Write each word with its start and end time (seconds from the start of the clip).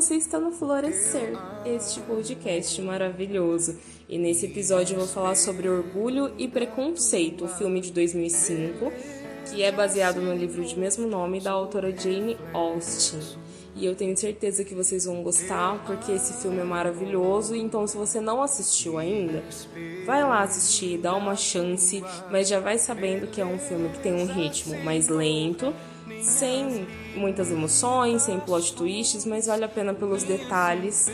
Você 0.00 0.14
está 0.14 0.40
no 0.40 0.50
Florescer, 0.50 1.34
este 1.62 2.00
podcast 2.00 2.80
maravilhoso. 2.80 3.76
E 4.08 4.16
nesse 4.16 4.46
episódio 4.46 4.94
eu 4.94 5.00
vou 5.00 5.06
falar 5.06 5.34
sobre 5.34 5.68
Orgulho 5.68 6.32
e 6.38 6.48
Preconceito, 6.48 7.44
o 7.44 7.48
filme 7.48 7.82
de 7.82 7.92
2005, 7.92 8.90
que 9.50 9.62
é 9.62 9.70
baseado 9.70 10.22
no 10.22 10.34
livro 10.34 10.64
de 10.64 10.78
mesmo 10.78 11.06
nome 11.06 11.38
da 11.38 11.50
autora 11.50 11.94
Jane 11.94 12.38
Austen. 12.54 13.20
E 13.76 13.84
eu 13.84 13.94
tenho 13.94 14.16
certeza 14.16 14.64
que 14.64 14.74
vocês 14.74 15.04
vão 15.04 15.22
gostar, 15.22 15.84
porque 15.84 16.12
esse 16.12 16.32
filme 16.40 16.60
é 16.60 16.64
maravilhoso. 16.64 17.54
Então, 17.54 17.86
se 17.86 17.94
você 17.94 18.22
não 18.22 18.42
assistiu 18.42 18.96
ainda, 18.96 19.44
vai 20.06 20.22
lá 20.22 20.42
assistir, 20.42 20.96
dá 20.96 21.14
uma 21.14 21.36
chance, 21.36 22.02
mas 22.30 22.48
já 22.48 22.58
vai 22.58 22.78
sabendo 22.78 23.26
que 23.26 23.38
é 23.38 23.44
um 23.44 23.58
filme 23.58 23.90
que 23.90 23.98
tem 23.98 24.14
um 24.14 24.24
ritmo 24.24 24.82
mais 24.82 25.08
lento 25.08 25.74
sem 26.22 26.86
muitas 27.16 27.50
emoções, 27.50 28.22
sem 28.22 28.38
plot 28.40 28.74
twists, 28.74 29.24
mas 29.24 29.46
vale 29.46 29.64
a 29.64 29.68
pena 29.68 29.94
pelos 29.94 30.22
detalhes. 30.22 31.08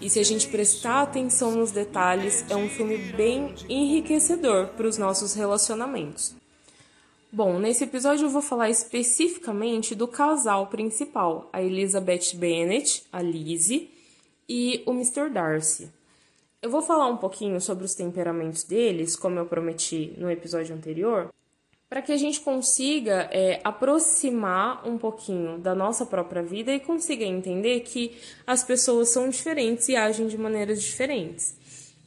E 0.00 0.10
se 0.10 0.18
a 0.18 0.24
gente 0.24 0.48
prestar 0.48 1.02
atenção 1.02 1.52
nos 1.52 1.70
detalhes, 1.70 2.44
é 2.50 2.56
um 2.56 2.68
filme 2.68 2.96
bem 2.96 3.54
enriquecedor 3.68 4.68
para 4.68 4.86
os 4.86 4.98
nossos 4.98 5.34
relacionamentos. 5.34 6.34
Bom, 7.30 7.58
nesse 7.58 7.84
episódio 7.84 8.26
eu 8.26 8.30
vou 8.30 8.42
falar 8.42 8.68
especificamente 8.68 9.94
do 9.94 10.06
casal 10.06 10.66
principal, 10.66 11.48
a 11.52 11.62
Elizabeth 11.62 12.34
Bennet, 12.34 13.04
a 13.10 13.22
Lizzie, 13.22 13.90
e 14.48 14.82
o 14.84 14.92
Mr. 14.92 15.30
Darcy. 15.30 15.90
Eu 16.60 16.70
vou 16.70 16.82
falar 16.82 17.06
um 17.06 17.16
pouquinho 17.16 17.60
sobre 17.60 17.84
os 17.84 17.94
temperamentos 17.94 18.64
deles, 18.64 19.16
como 19.16 19.38
eu 19.38 19.46
prometi 19.46 20.14
no 20.18 20.30
episódio 20.30 20.74
anterior, 20.74 21.30
para 21.92 22.00
que 22.00 22.10
a 22.10 22.16
gente 22.16 22.40
consiga 22.40 23.28
é, 23.30 23.60
aproximar 23.62 24.88
um 24.88 24.96
pouquinho 24.96 25.58
da 25.58 25.74
nossa 25.74 26.06
própria 26.06 26.42
vida 26.42 26.72
e 26.72 26.80
consiga 26.80 27.22
entender 27.22 27.80
que 27.80 28.16
as 28.46 28.64
pessoas 28.64 29.10
são 29.10 29.28
diferentes 29.28 29.90
e 29.90 29.94
agem 29.94 30.26
de 30.26 30.38
maneiras 30.38 30.80
diferentes. 30.82 31.54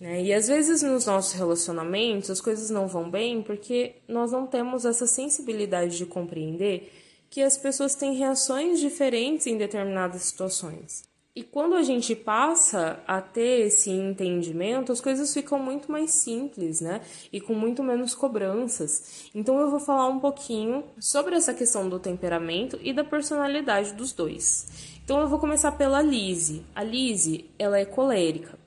Né? 0.01 0.23
E 0.23 0.33
às 0.33 0.47
vezes 0.47 0.81
nos 0.81 1.05
nossos 1.05 1.33
relacionamentos 1.33 2.31
as 2.31 2.41
coisas 2.41 2.71
não 2.71 2.87
vão 2.87 3.11
bem 3.11 3.43
porque 3.43 3.97
nós 4.07 4.31
não 4.31 4.47
temos 4.47 4.85
essa 4.85 5.05
sensibilidade 5.05 5.99
de 5.99 6.07
compreender 6.07 6.91
que 7.29 7.43
as 7.43 7.55
pessoas 7.55 7.93
têm 7.93 8.15
reações 8.15 8.79
diferentes 8.79 9.45
em 9.45 9.55
determinadas 9.55 10.23
situações. 10.23 11.03
E 11.35 11.43
quando 11.43 11.75
a 11.75 11.83
gente 11.83 12.15
passa 12.15 13.03
a 13.05 13.19
ter 13.19 13.67
esse 13.67 13.89
entendimento, 13.89 14.93
as 14.93 15.01
coisas 15.01 15.33
ficam 15.33 15.59
muito 15.59 15.91
mais 15.91 16.11
simples, 16.11 16.79
né? 16.79 17.01
E 17.31 17.41
com 17.41 17.53
muito 17.53 17.83
menos 17.83 18.15
cobranças. 18.15 19.29
Então 19.35 19.59
eu 19.59 19.69
vou 19.69 19.81
falar 19.81 20.07
um 20.07 20.19
pouquinho 20.19 20.85
sobre 20.97 21.35
essa 21.35 21.53
questão 21.53 21.89
do 21.89 21.99
temperamento 21.99 22.79
e 22.81 22.93
da 22.93 23.03
personalidade 23.03 23.93
dos 23.95 24.13
dois. 24.13 24.95
Então 25.03 25.19
eu 25.19 25.27
vou 25.27 25.37
começar 25.37 25.73
pela 25.73 26.01
Lise. 26.01 26.65
A 26.73 26.81
Lise, 26.81 27.49
ela 27.59 27.77
é 27.77 27.83
colérica. 27.83 28.57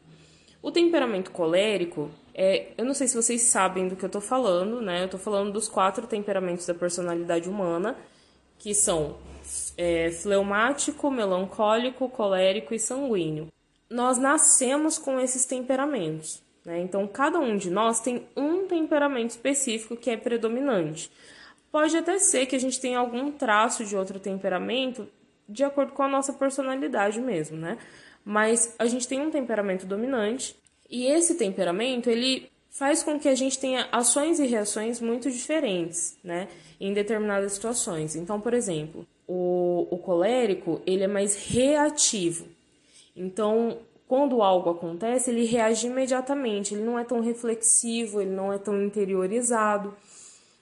O 0.61 0.70
temperamento 0.70 1.30
colérico 1.30 2.11
é, 2.34 2.73
eu 2.77 2.84
não 2.84 2.92
sei 2.92 3.08
se 3.08 3.17
vocês 3.17 3.42
sabem 3.42 3.89
do 3.89 3.96
que 3.96 4.05
eu 4.05 4.11
tô 4.11 4.20
falando, 4.20 4.83
né? 4.83 5.05
Eu 5.05 5.08
tô 5.08 5.17
falando 5.18 5.51
dos 5.52 5.68
quatro 5.68 6.07
temperamentos 6.07 6.67
da 6.67 6.74
personalidade 6.74 7.48
humana, 7.48 7.96
que 8.58 8.74
são 8.74 9.17
é, 9.78 10.11
fleumático, 10.11 11.08
melancólico, 11.08 12.08
colérico 12.08 12.74
e 12.74 12.80
sanguíneo. 12.80 13.46
Nós 13.89 14.18
nascemos 14.18 14.98
com 14.98 15.20
esses 15.20 15.46
temperamentos. 15.46 16.42
Né? 16.64 16.80
Então, 16.80 17.06
cada 17.06 17.39
um 17.39 17.56
de 17.56 17.70
nós 17.70 18.00
tem 18.00 18.27
um 18.36 18.66
temperamento 18.66 19.30
específico 19.30 19.96
que 19.96 20.11
é 20.11 20.16
predominante. 20.16 21.11
Pode 21.70 21.96
até 21.96 22.18
ser 22.18 22.46
que 22.46 22.56
a 22.56 22.58
gente 22.58 22.80
tenha 22.80 22.98
algum 22.98 23.30
traço 23.30 23.84
de 23.84 23.96
outro 23.96 24.18
temperamento 24.18 25.08
de 25.48 25.62
acordo 25.62 25.92
com 25.92 26.02
a 26.02 26.08
nossa 26.08 26.33
personalidade 26.33 27.20
mesmo, 27.20 27.56
né? 27.56 27.78
Mas 28.24 28.74
a 28.78 28.84
gente 28.86 29.06
tem 29.06 29.20
um 29.20 29.30
temperamento 29.30 29.86
dominante 29.86 30.56
e 30.90 31.06
esse 31.06 31.36
temperamento 31.36 32.10
ele 32.10 32.50
faz 32.68 33.02
com 33.02 33.18
que 33.18 33.28
a 33.28 33.34
gente 33.34 33.58
tenha 33.58 33.89
ações 33.90 34.39
e 34.39 34.46
reações 34.46 35.00
muito 35.00 35.30
diferentes, 35.30 36.18
né? 36.22 36.48
Em 36.80 36.92
determinadas 36.92 37.52
situações. 37.52 38.16
Então, 38.16 38.40
por 38.40 38.52
exemplo, 38.52 39.06
o, 39.28 39.86
o 39.90 39.98
colérico 39.98 40.80
ele 40.86 41.05
é 41.05 41.06
mais 41.06 41.36
reativo. 41.36 42.46
Então, 43.14 43.78
quando 44.06 44.42
algo 44.42 44.70
acontece, 44.70 45.30
ele 45.30 45.44
reage 45.44 45.86
imediatamente, 45.86 46.74
ele 46.74 46.83
não 46.83 46.98
é 46.98 47.05
tão 47.05 47.20
reflexivo, 47.20 48.22
ele 48.22 48.30
não 48.30 48.50
é 48.50 48.58
tão 48.58 48.83
interiorizado. 48.83 49.94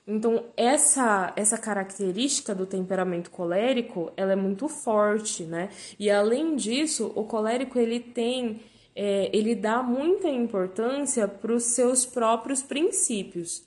Então, 0.06 0.44
essa 0.56 1.32
essa 1.36 1.56
característica 1.56 2.54
do 2.54 2.66
temperamento 2.66 3.30
colérico, 3.30 4.12
ela 4.16 4.32
é 4.32 4.36
muito 4.36 4.68
forte, 4.68 5.44
né? 5.44 5.70
E 5.98 6.10
além 6.10 6.56
disso, 6.56 7.12
o 7.14 7.24
colérico 7.24 7.78
ele 7.78 8.00
tem 8.00 8.60
é, 8.94 9.30
ele 9.32 9.54
dá 9.54 9.82
muita 9.82 10.28
importância 10.28 11.28
para 11.28 11.52
os 11.52 11.64
seus 11.64 12.06
próprios 12.06 12.62
princípios. 12.62 13.64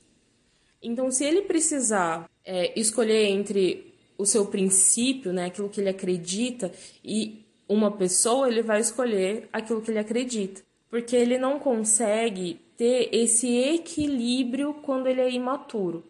Então, 0.82 1.12
se 1.12 1.24
ele 1.24 1.44
precisar 1.44 2.30
é, 2.44 2.78
escolher 2.80 3.26
entre 3.28 3.89
o 4.20 4.26
seu 4.26 4.46
princípio, 4.46 5.32
né, 5.32 5.46
aquilo 5.46 5.70
que 5.70 5.80
ele 5.80 5.90
acredita, 5.90 6.72
e 7.04 7.46
uma 7.68 7.90
pessoa, 7.90 8.50
ele 8.50 8.62
vai 8.62 8.82
escolher 8.82 9.48
aquilo 9.54 9.82
que 9.82 9.90
ele 9.90 10.00
acredita. 10.00 10.62
Porque 10.90 11.16
ele 11.16 11.38
não 11.38 11.58
consegue 11.58 12.60
ter 12.76 13.10
esse 13.14 13.48
equilíbrio 13.48 14.74
quando 14.82 15.08
ele 15.08 15.22
é 15.22 15.32
imaturo. 15.32 16.04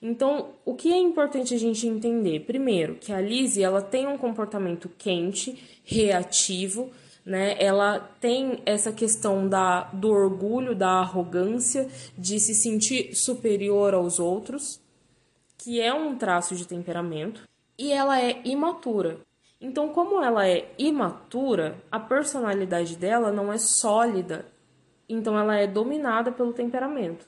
Então, 0.00 0.50
o 0.64 0.74
que 0.74 0.92
é 0.92 0.98
importante 0.98 1.52
a 1.52 1.58
gente 1.58 1.86
entender? 1.86 2.40
Primeiro, 2.40 2.94
que 2.94 3.12
a 3.12 3.20
Lizzie 3.20 3.64
ela 3.64 3.82
tem 3.82 4.06
um 4.06 4.16
comportamento 4.16 4.88
quente, 4.96 5.80
reativo, 5.82 6.90
né? 7.26 7.56
Ela 7.58 7.98
tem 8.20 8.60
essa 8.64 8.92
questão 8.92 9.48
da, 9.48 9.84
do 9.92 10.08
orgulho, 10.10 10.74
da 10.74 11.00
arrogância, 11.00 11.88
de 12.16 12.38
se 12.38 12.54
sentir 12.54 13.14
superior 13.14 13.92
aos 13.94 14.20
outros, 14.20 14.80
que 15.58 15.80
é 15.80 15.92
um 15.92 16.16
traço 16.16 16.54
de 16.54 16.66
temperamento 16.66 17.42
e 17.76 17.92
ela 17.92 18.20
é 18.20 18.40
imatura. 18.44 19.18
Então, 19.60 19.88
como 19.88 20.22
ela 20.22 20.46
é 20.48 20.72
imatura, 20.78 21.82
a 21.90 21.98
personalidade 21.98 22.96
dela 22.96 23.32
não 23.32 23.52
é 23.52 23.58
sólida. 23.58 24.46
Então, 25.08 25.36
ela 25.36 25.56
é 25.56 25.66
dominada 25.66 26.30
pelo 26.30 26.52
temperamento. 26.52 27.26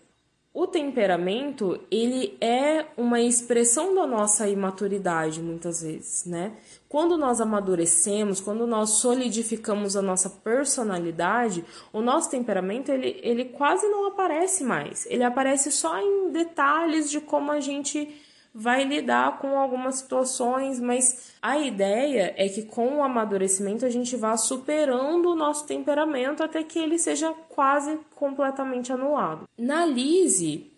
O 0.53 0.67
temperamento, 0.67 1.81
ele 1.89 2.37
é 2.41 2.87
uma 2.97 3.21
expressão 3.21 3.95
da 3.95 4.05
nossa 4.05 4.49
imaturidade, 4.49 5.41
muitas 5.41 5.81
vezes, 5.81 6.25
né? 6.25 6.55
Quando 6.89 7.17
nós 7.17 7.41
amadurecemos, 7.41 8.41
quando 8.41 8.67
nós 8.67 8.91
solidificamos 8.91 9.97
a 9.97 10.03
nossa 10.03 10.29
personalidade, 10.29 11.65
o 11.93 12.01
nosso 12.01 12.33
temperamento, 12.33 12.91
ele, 12.91 13.21
ele 13.23 13.45
quase 13.45 13.87
não 13.87 14.09
aparece 14.09 14.65
mais. 14.65 15.07
Ele 15.07 15.23
aparece 15.23 15.71
só 15.71 15.97
em 16.01 16.33
detalhes 16.33 17.09
de 17.09 17.21
como 17.21 17.53
a 17.53 17.61
gente 17.61 18.13
vai 18.55 18.85
lidar 18.85 19.39
com 19.39 19.59
algumas 19.59 19.97
situações, 19.97 20.81
mas 20.81 21.33
a 21.41 21.59
ideia 21.59 22.35
é 22.37 22.49
que 22.49 22.63
com 22.63 22.97
o 22.97 23.03
amadurecimento 23.03 23.87
a 23.87 23.91
gente 23.91 24.17
vá 24.17 24.37
superando 24.37 25.31
o 25.31 25.37
nosso 25.37 25.67
temperamento 25.67 26.43
até 26.43 26.63
que 26.63 26.79
ele 26.79 26.99
seja 26.99 27.33
quase 27.49 27.99
completamente 28.15 28.93
anulado. 28.93 29.49
Na 29.57 29.87
Lise, 29.87 30.71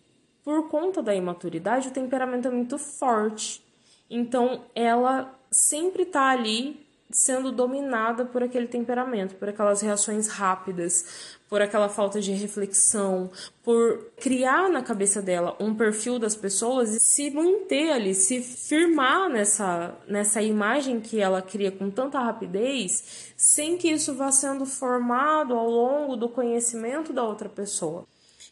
por 0.44 0.68
conta 0.68 1.02
da 1.02 1.14
imaturidade, 1.14 1.88
o 1.88 1.92
temperamento 1.92 2.48
é 2.48 2.50
muito 2.50 2.78
forte. 2.78 3.64
Então 4.10 4.62
ela 4.74 5.34
sempre 5.50 6.04
tá 6.04 6.28
ali 6.28 6.86
sendo 7.10 7.52
dominada 7.52 8.24
por 8.24 8.42
aquele 8.42 8.66
temperamento, 8.66 9.34
por 9.36 9.48
aquelas 9.48 9.82
reações 9.82 10.28
rápidas, 10.28 11.38
por 11.52 11.60
aquela 11.60 11.90
falta 11.90 12.18
de 12.18 12.32
reflexão, 12.32 13.30
por 13.62 14.10
criar 14.16 14.70
na 14.70 14.80
cabeça 14.80 15.20
dela 15.20 15.54
um 15.60 15.74
perfil 15.74 16.18
das 16.18 16.34
pessoas 16.34 16.94
e 16.94 16.98
se 16.98 17.30
manter 17.30 17.92
ali, 17.92 18.14
se 18.14 18.40
firmar 18.40 19.28
nessa, 19.28 19.94
nessa 20.08 20.40
imagem 20.40 20.98
que 20.98 21.20
ela 21.20 21.42
cria 21.42 21.70
com 21.70 21.90
tanta 21.90 22.18
rapidez, 22.18 23.34
sem 23.36 23.76
que 23.76 23.90
isso 23.90 24.14
vá 24.14 24.32
sendo 24.32 24.64
formado 24.64 25.52
ao 25.52 25.68
longo 25.68 26.16
do 26.16 26.26
conhecimento 26.26 27.12
da 27.12 27.22
outra 27.22 27.50
pessoa. 27.50 28.06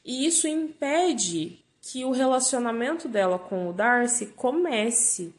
E 0.04 0.26
isso 0.26 0.46
impede 0.46 1.64
que 1.80 2.04
o 2.04 2.10
relacionamento 2.10 3.08
dela 3.08 3.38
com 3.38 3.70
o 3.70 3.72
Darcy 3.72 4.26
comece 4.26 5.32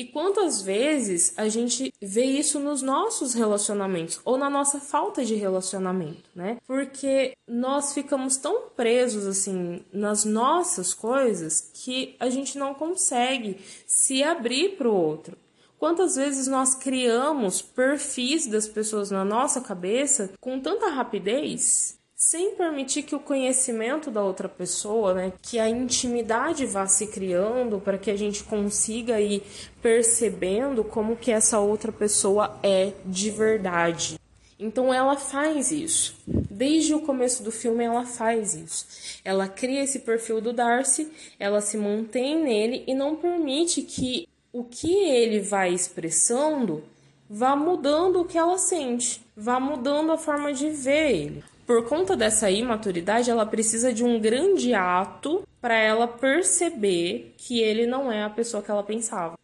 E 0.00 0.06
quantas 0.06 0.62
vezes 0.62 1.34
a 1.36 1.46
gente 1.50 1.92
vê 2.00 2.24
isso 2.24 2.58
nos 2.58 2.80
nossos 2.80 3.34
relacionamentos 3.34 4.18
ou 4.24 4.38
na 4.38 4.48
nossa 4.48 4.80
falta 4.80 5.22
de 5.26 5.34
relacionamento, 5.34 6.22
né? 6.34 6.56
Porque 6.66 7.34
nós 7.46 7.92
ficamos 7.92 8.38
tão 8.38 8.70
presos 8.74 9.26
assim 9.26 9.84
nas 9.92 10.24
nossas 10.24 10.94
coisas 10.94 11.70
que 11.74 12.16
a 12.18 12.30
gente 12.30 12.56
não 12.56 12.72
consegue 12.72 13.58
se 13.86 14.22
abrir 14.22 14.78
para 14.78 14.88
o 14.88 14.96
outro. 14.96 15.36
Quantas 15.78 16.16
vezes 16.16 16.46
nós 16.46 16.74
criamos 16.74 17.60
perfis 17.60 18.46
das 18.46 18.66
pessoas 18.66 19.10
na 19.10 19.22
nossa 19.22 19.60
cabeça 19.60 20.30
com 20.40 20.58
tanta 20.58 20.88
rapidez 20.88 21.99
sem 22.22 22.54
permitir 22.54 23.02
que 23.04 23.14
o 23.14 23.18
conhecimento 23.18 24.10
da 24.10 24.22
outra 24.22 24.46
pessoa, 24.46 25.14
né, 25.14 25.32
que 25.40 25.58
a 25.58 25.70
intimidade 25.70 26.66
vá 26.66 26.86
se 26.86 27.06
criando 27.06 27.80
para 27.80 27.96
que 27.96 28.10
a 28.10 28.16
gente 28.16 28.44
consiga 28.44 29.18
ir 29.18 29.42
percebendo 29.80 30.84
como 30.84 31.16
que 31.16 31.32
essa 31.32 31.58
outra 31.58 31.90
pessoa 31.90 32.60
é 32.62 32.92
de 33.06 33.30
verdade. 33.30 34.20
Então 34.58 34.92
ela 34.92 35.16
faz 35.16 35.72
isso. 35.72 36.14
Desde 36.26 36.92
o 36.92 37.00
começo 37.00 37.42
do 37.42 37.50
filme 37.50 37.84
ela 37.84 38.04
faz 38.04 38.52
isso. 38.54 38.86
Ela 39.24 39.48
cria 39.48 39.82
esse 39.82 40.00
perfil 40.00 40.42
do 40.42 40.52
Darcy, 40.52 41.10
ela 41.38 41.62
se 41.62 41.78
mantém 41.78 42.44
nele 42.44 42.84
e 42.86 42.94
não 42.94 43.16
permite 43.16 43.80
que 43.80 44.28
o 44.52 44.62
que 44.62 44.92
ele 44.92 45.40
vai 45.40 45.72
expressando 45.72 46.84
vá 47.30 47.56
mudando 47.56 48.20
o 48.20 48.24
que 48.26 48.36
ela 48.36 48.58
sente, 48.58 49.22
vá 49.34 49.58
mudando 49.58 50.12
a 50.12 50.18
forma 50.18 50.52
de 50.52 50.68
ver 50.68 51.14
ele 51.14 51.44
por 51.70 51.84
conta 51.84 52.16
dessa 52.16 52.50
imaturidade, 52.50 53.30
ela 53.30 53.46
precisa 53.46 53.92
de 53.92 54.02
um 54.02 54.18
grande 54.18 54.74
ato 54.74 55.46
para 55.60 55.78
ela 55.78 56.08
perceber 56.08 57.32
que 57.38 57.60
ele 57.60 57.86
não 57.86 58.10
é 58.10 58.24
a 58.24 58.28
pessoa 58.28 58.60
que 58.60 58.72
ela 58.72 58.82
pensava. 58.82 59.38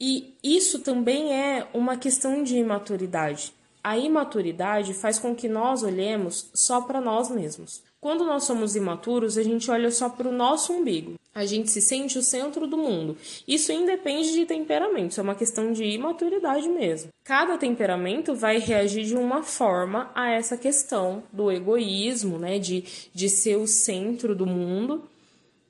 E 0.00 0.36
isso 0.42 0.80
também 0.80 1.32
é 1.32 1.68
uma 1.72 1.96
questão 1.96 2.42
de 2.42 2.56
imaturidade. 2.56 3.54
A 3.80 3.96
imaturidade 3.96 4.92
faz 4.92 5.20
com 5.20 5.36
que 5.36 5.48
nós 5.48 5.84
olhemos 5.84 6.50
só 6.52 6.80
para 6.80 7.00
nós 7.00 7.30
mesmos. 7.30 7.80
Quando 8.02 8.24
nós 8.24 8.42
somos 8.42 8.74
imaturos, 8.74 9.38
a 9.38 9.44
gente 9.44 9.70
olha 9.70 9.88
só 9.92 10.08
para 10.08 10.28
o 10.28 10.32
nosso 10.32 10.72
umbigo. 10.72 11.14
A 11.32 11.46
gente 11.46 11.70
se 11.70 11.80
sente 11.80 12.18
o 12.18 12.22
centro 12.22 12.66
do 12.66 12.76
mundo. 12.76 13.16
Isso 13.46 13.70
independe 13.70 14.32
de 14.32 14.44
temperamento, 14.44 15.12
isso 15.12 15.20
é 15.20 15.22
uma 15.22 15.36
questão 15.36 15.72
de 15.72 15.84
imaturidade 15.84 16.68
mesmo. 16.68 17.10
Cada 17.22 17.56
temperamento 17.56 18.34
vai 18.34 18.58
reagir 18.58 19.04
de 19.04 19.14
uma 19.14 19.44
forma 19.44 20.10
a 20.16 20.28
essa 20.30 20.56
questão 20.56 21.22
do 21.32 21.48
egoísmo, 21.48 22.40
né, 22.40 22.58
de, 22.58 22.82
de 23.14 23.28
ser 23.28 23.54
o 23.54 23.68
centro 23.68 24.34
do 24.34 24.46
mundo, 24.46 25.04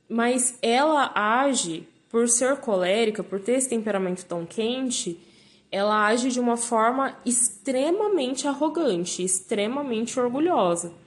mas 0.08 0.56
ela 0.62 1.12
age 1.14 1.86
por 2.10 2.30
ser 2.30 2.56
colérica, 2.56 3.22
por 3.22 3.40
ter 3.40 3.58
esse 3.58 3.68
temperamento 3.68 4.24
tão 4.24 4.46
quente, 4.46 5.20
ela 5.70 6.06
age 6.06 6.30
de 6.30 6.40
uma 6.40 6.56
forma 6.56 7.14
extremamente 7.26 8.48
arrogante, 8.48 9.22
extremamente 9.22 10.18
orgulhosa. 10.18 11.01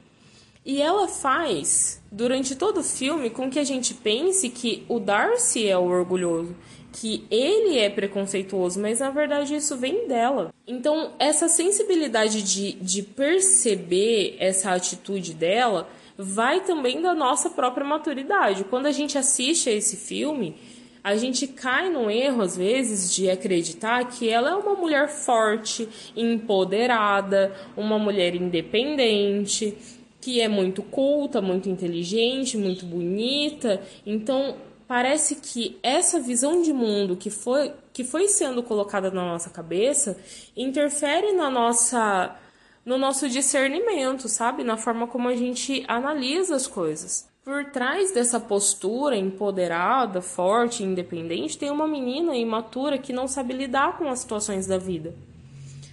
E 0.66 0.82
ela 0.82 1.08
faz, 1.08 2.02
durante 2.12 2.56
todo 2.56 2.80
o 2.80 2.84
filme, 2.84 3.30
com 3.30 3.52
que 3.52 3.60
a 3.60 3.64
gente 3.64 3.94
pense 3.94 4.50
que 4.50 4.84
o 4.90 5.00
Darcy 5.00 5.68
é 5.68 5.78
o 5.78 5.84
orgulhoso, 5.84 6.56
que 6.92 7.24
ele 7.30 7.78
é 7.78 7.88
preconceituoso, 7.88 8.80
mas 8.80 9.00
na 9.00 9.12
verdade 9.12 9.56
isso 9.56 9.78
vem 9.78 10.08
dela. 10.08 10.52
Então, 10.66 11.12
essa 11.20 11.48
sensibilidade 11.48 12.42
de, 12.42 12.72
de 12.74 13.04
perceber 13.04 14.38
essa 14.40 14.72
atitude 14.72 15.36
dela 15.36 15.88
vai 16.18 16.62
também 16.62 17.00
da 17.00 17.14
nossa 17.14 17.50
própria 17.52 17.86
maturidade. 17.86 18.64
Quando 18.64 18.88
a 18.88 18.92
gente 18.92 19.20
assiste 19.20 19.70
a 19.70 19.74
esse 19.74 19.98
filme, 19.98 20.56
a 21.04 21.16
gente 21.16 21.46
cai 21.46 21.92
no 21.92 22.10
erro, 22.10 22.42
às 22.42 22.58
vezes, 22.58 23.14
de 23.14 23.30
acreditar 23.30 24.04
que 24.06 24.28
ela 24.28 24.50
é 24.50 24.56
uma 24.56 24.74
mulher 24.74 25.10
forte, 25.10 25.88
empoderada, 26.16 27.56
uma 27.78 28.00
mulher 28.00 28.34
independente 28.34 29.78
que 30.26 30.42
é 30.42 30.48
muito 30.48 30.82
culta, 30.82 31.40
muito 31.40 31.70
inteligente, 31.70 32.58
muito 32.58 32.84
bonita. 32.84 33.80
Então, 34.04 34.56
parece 34.88 35.36
que 35.36 35.78
essa 35.84 36.20
visão 36.20 36.64
de 36.64 36.74
mundo 36.74 37.16
que 37.16 37.30
foi, 37.30 37.72
que 37.94 38.04
foi 38.04 38.28
sendo 38.28 38.64
colocada 38.64 39.12
na 39.12 39.24
nossa 39.24 39.52
cabeça 39.52 40.18
interfere 40.58 41.32
na 41.34 41.48
nossa 41.52 42.36
no 42.84 42.98
nosso 42.98 43.30
discernimento, 43.30 44.28
sabe? 44.28 44.64
Na 44.64 44.78
forma 44.78 45.06
como 45.06 45.30
a 45.30 45.36
gente 45.36 45.86
analisa 45.88 46.56
as 46.56 46.66
coisas. 46.66 47.28
Por 47.44 47.66
trás 47.66 48.12
dessa 48.12 48.40
postura 48.40 49.16
empoderada, 49.16 50.24
forte, 50.24 50.84
independente, 50.84 51.56
tem 51.56 51.70
uma 51.70 51.88
menina 51.88 52.36
imatura 52.36 52.98
que 52.98 53.14
não 53.14 53.28
sabe 53.28 53.54
lidar 53.54 54.00
com 54.00 54.10
as 54.10 54.20
situações 54.20 54.66
da 54.66 54.80
vida 54.80 55.14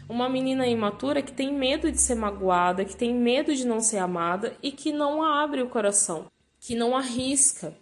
uma 0.09 0.29
menina 0.29 0.67
imatura 0.67 1.23
que 1.23 1.33
tem 1.33 1.53
medo 1.53 1.91
de 1.91 2.01
ser 2.01 2.15
magoada, 2.15 2.85
que 2.85 2.97
tem 2.97 3.15
medo 3.15 3.55
de 3.55 3.67
não 3.67 3.81
ser 3.81 3.99
amada 3.99 4.57
e 4.63 4.71
que 4.71 4.93
não 4.93 5.23
abre 5.23 5.63
o 5.63 5.69
coração, 5.69 6.27
que 6.61 6.75
não 6.75 6.97
arrisca 6.97 7.77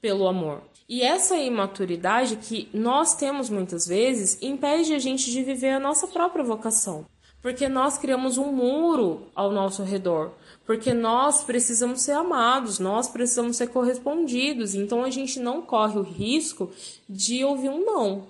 pelo 0.00 0.26
amor. 0.26 0.62
E 0.88 1.02
essa 1.02 1.36
imaturidade 1.36 2.36
que 2.36 2.68
nós 2.74 3.14
temos 3.14 3.48
muitas 3.48 3.86
vezes 3.86 4.38
impede 4.42 4.92
a 4.92 4.98
gente 4.98 5.30
de 5.30 5.42
viver 5.42 5.70
a 5.70 5.80
nossa 5.80 6.08
própria 6.08 6.42
vocação. 6.42 7.06
Porque 7.40 7.68
nós 7.68 7.96
criamos 7.96 8.36
um 8.36 8.52
muro 8.52 9.28
ao 9.34 9.50
nosso 9.50 9.82
redor. 9.82 10.32
Porque 10.66 10.92
nós 10.92 11.42
precisamos 11.44 12.02
ser 12.02 12.12
amados, 12.12 12.78
nós 12.78 13.08
precisamos 13.08 13.56
ser 13.56 13.68
correspondidos. 13.68 14.74
Então 14.74 15.04
a 15.04 15.10
gente 15.10 15.38
não 15.38 15.62
corre 15.62 15.98
o 15.98 16.02
risco 16.02 16.70
de 17.08 17.44
ouvir 17.44 17.70
um 17.70 17.84
não. 17.84 18.26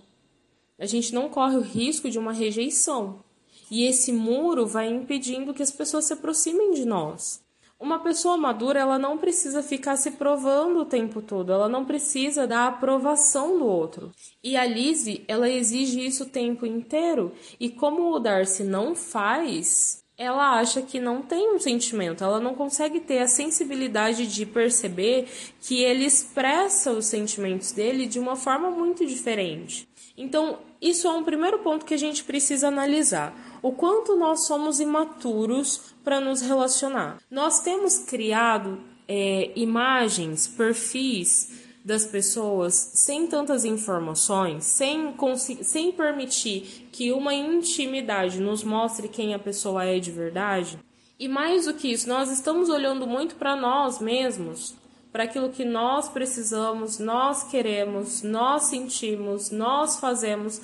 A 0.81 0.87
gente 0.87 1.15
não 1.15 1.29
corre 1.29 1.56
o 1.56 1.61
risco 1.61 2.09
de 2.09 2.19
uma 2.19 2.32
rejeição. 2.32 3.23
E 3.71 3.85
esse 3.85 4.11
muro 4.11 4.67
vai 4.67 4.88
impedindo 4.88 5.53
que 5.53 5.62
as 5.62 5.71
pessoas 5.71 6.06
se 6.06 6.15
aproximem 6.15 6.73
de 6.73 6.87
nós. 6.87 7.44
Uma 7.79 7.99
pessoa 7.99 8.37
madura, 8.37 8.81
ela 8.81 8.99
não 8.99 9.17
precisa 9.17 9.62
ficar 9.62 9.97
se 9.97 10.12
provando 10.12 10.81
o 10.81 10.85
tempo 10.85 11.23
todo, 11.23 11.53
ela 11.53 11.69
não 11.69 11.85
precisa 11.85 12.47
da 12.47 12.67
aprovação 12.67 13.59
do 13.59 13.65
outro. 13.65 14.11
E 14.43 14.56
a 14.56 14.67
Lizzie, 14.67 15.25
ela 15.29 15.49
exige 15.49 16.05
isso 16.05 16.25
o 16.25 16.29
tempo 16.29 16.67
inteiro. 16.67 17.32
E 17.59 17.71
como 17.71 18.11
o 18.11 18.19
Darcy 18.19 18.65
não 18.65 18.94
faz, 18.94 20.03
ela 20.21 20.59
acha 20.59 20.82
que 20.82 21.00
não 21.00 21.23
tem 21.23 21.55
um 21.55 21.59
sentimento, 21.59 22.23
ela 22.23 22.38
não 22.38 22.55
consegue 22.55 23.00
ter 23.00 23.21
a 23.21 23.27
sensibilidade 23.27 24.27
de 24.27 24.44
perceber 24.44 25.27
que 25.62 25.82
ele 25.82 26.05
expressa 26.05 26.93
os 26.93 27.06
sentimentos 27.06 27.73
dele 27.73 28.05
de 28.05 28.19
uma 28.19 28.37
forma 28.37 28.71
muito 28.71 29.06
diferente. 29.06 29.88
Então, 30.16 30.58
isso 30.80 31.06
é 31.06 31.10
um 31.10 31.24
primeiro 31.24 31.58
ponto 31.60 31.84
que 31.84 31.94
a 31.94 31.98
gente 31.98 32.24
precisa 32.24 32.68
analisar 32.68 33.34
o 33.62 33.72
quanto 33.72 34.17
nós 34.17 34.46
somos 34.46 34.81
imaturos 34.81 35.94
para 36.02 36.20
nos 36.20 36.40
relacionar. 36.40 37.19
Nós 37.31 37.60
temos 37.60 37.98
criado 37.98 38.81
é, 39.06 39.50
imagens, 39.56 40.46
perfis 40.46 41.60
das 41.84 42.05
pessoas 42.06 42.74
sem 42.74 43.26
tantas 43.26 43.64
informações, 43.64 44.64
sem, 44.64 45.14
sem 45.62 45.93
permitir 45.93 46.88
que 46.93 47.10
uma 47.12 47.34
intimidade 47.34 48.40
nos 48.40 48.62
mostre 48.62 49.08
quem 49.08 49.34
a 49.34 49.38
pessoa 49.38 49.84
é 49.84 49.98
de 49.98 50.10
verdade. 50.10 50.79
E 51.19 51.29
mais 51.29 51.67
do 51.67 51.74
que 51.74 51.93
isso, 51.93 52.08
nós 52.08 52.31
estamos 52.31 52.69
olhando 52.69 53.06
muito 53.06 53.34
para 53.34 53.56
nós 53.56 53.98
mesmos, 53.98 54.74
para 55.12 55.24
aquilo 55.24 55.50
que 55.50 55.64
nós 55.64 56.08
precisamos, 56.08 56.98
nós 56.98 57.44
queremos, 57.44 58.22
nós 58.22 58.64
sentimos, 58.64 59.50
nós 59.50 59.98
fazemos 59.98 60.60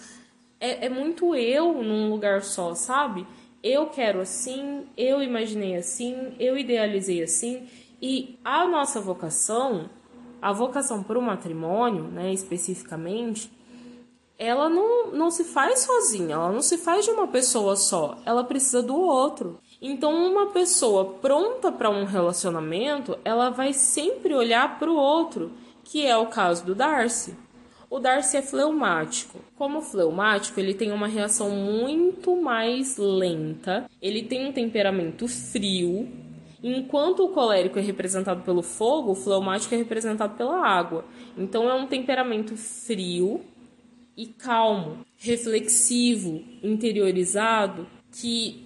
é, 0.60 0.86
é 0.86 0.88
muito 0.88 1.34
eu 1.34 1.82
num 1.82 2.10
lugar 2.10 2.42
só, 2.42 2.74
sabe? 2.74 3.26
Eu 3.62 3.86
quero 3.86 4.20
assim, 4.20 4.86
eu 4.96 5.22
imaginei 5.22 5.76
assim, 5.76 6.34
eu 6.38 6.56
idealizei 6.56 7.22
assim. 7.22 7.66
E 8.00 8.38
a 8.44 8.66
nossa 8.66 9.00
vocação, 9.00 9.90
a 10.40 10.52
vocação 10.52 11.02
para 11.02 11.18
o 11.18 11.22
matrimônio, 11.22 12.04
né, 12.04 12.32
especificamente, 12.32 13.50
ela 14.38 14.68
não, 14.68 15.10
não 15.12 15.30
se 15.30 15.44
faz 15.44 15.80
sozinha, 15.80 16.34
ela 16.34 16.52
não 16.52 16.60
se 16.60 16.76
faz 16.76 17.04
de 17.04 17.10
uma 17.10 17.26
pessoa 17.26 17.74
só, 17.74 18.18
ela 18.24 18.44
precisa 18.44 18.82
do 18.82 18.94
outro. 18.94 19.58
Então, 19.88 20.12
uma 20.12 20.46
pessoa 20.46 21.04
pronta 21.04 21.70
para 21.70 21.88
um 21.88 22.04
relacionamento, 22.04 23.16
ela 23.24 23.50
vai 23.50 23.72
sempre 23.72 24.34
olhar 24.34 24.80
para 24.80 24.90
o 24.90 24.96
outro, 24.96 25.52
que 25.84 26.04
é 26.04 26.16
o 26.16 26.26
caso 26.26 26.66
do 26.66 26.74
Darcy. 26.74 27.36
O 27.88 28.00
Darcy 28.00 28.36
é 28.36 28.42
fleumático. 28.42 29.38
Como 29.54 29.80
fleumático, 29.80 30.58
ele 30.58 30.74
tem 30.74 30.90
uma 30.90 31.06
reação 31.06 31.50
muito 31.50 32.34
mais 32.34 32.96
lenta, 32.96 33.88
ele 34.02 34.24
tem 34.24 34.48
um 34.48 34.52
temperamento 34.52 35.28
frio, 35.28 36.08
enquanto 36.60 37.24
o 37.24 37.28
colérico 37.28 37.78
é 37.78 37.82
representado 37.82 38.42
pelo 38.42 38.62
fogo, 38.62 39.12
o 39.12 39.14
fleumático 39.14 39.72
é 39.72 39.78
representado 39.78 40.34
pela 40.34 40.66
água. 40.66 41.04
Então 41.38 41.70
é 41.70 41.74
um 41.74 41.86
temperamento 41.86 42.56
frio 42.56 43.40
e 44.16 44.26
calmo, 44.26 45.06
reflexivo, 45.16 46.42
interiorizado, 46.60 47.86
que 48.10 48.65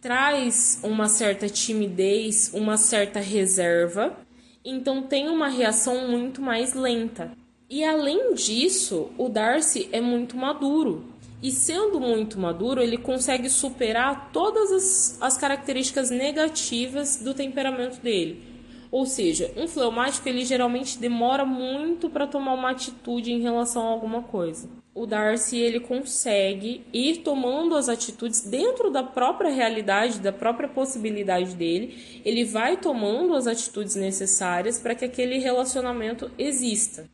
traz 0.00 0.80
uma 0.82 1.08
certa 1.08 1.48
timidez, 1.48 2.50
uma 2.54 2.76
certa 2.76 3.20
reserva, 3.20 4.16
então 4.64 5.02
tem 5.02 5.28
uma 5.28 5.48
reação 5.48 6.08
muito 6.08 6.40
mais 6.40 6.74
lenta. 6.74 7.32
E 7.68 7.84
além 7.84 8.34
disso, 8.34 9.10
o 9.16 9.28
Darcy 9.28 9.88
é 9.92 10.00
muito 10.00 10.36
maduro. 10.36 11.04
E 11.42 11.50
sendo 11.50 12.00
muito 12.00 12.38
maduro, 12.38 12.82
ele 12.82 12.98
consegue 12.98 13.48
superar 13.48 14.30
todas 14.32 14.72
as, 14.72 15.18
as 15.22 15.36
características 15.38 16.10
negativas 16.10 17.16
do 17.16 17.32
temperamento 17.32 18.00
dele. 18.00 18.42
Ou 18.90 19.06
seja, 19.06 19.52
um 19.56 19.68
fleumático 19.68 20.28
ele 20.28 20.44
geralmente 20.44 20.98
demora 20.98 21.44
muito 21.44 22.10
para 22.10 22.26
tomar 22.26 22.54
uma 22.54 22.70
atitude 22.70 23.32
em 23.32 23.40
relação 23.40 23.86
a 23.86 23.90
alguma 23.90 24.22
coisa. 24.22 24.68
O 25.00 25.06
Darcy 25.06 25.56
ele 25.56 25.80
consegue 25.80 26.84
ir 26.92 27.22
tomando 27.22 27.74
as 27.74 27.88
atitudes 27.88 28.42
dentro 28.42 28.90
da 28.90 29.02
própria 29.02 29.50
realidade, 29.50 30.20
da 30.20 30.30
própria 30.30 30.68
possibilidade 30.68 31.54
dele. 31.54 32.20
Ele 32.22 32.44
vai 32.44 32.76
tomando 32.76 33.34
as 33.34 33.46
atitudes 33.46 33.96
necessárias 33.96 34.78
para 34.78 34.94
que 34.94 35.06
aquele 35.06 35.38
relacionamento 35.38 36.30
exista. 36.36 37.08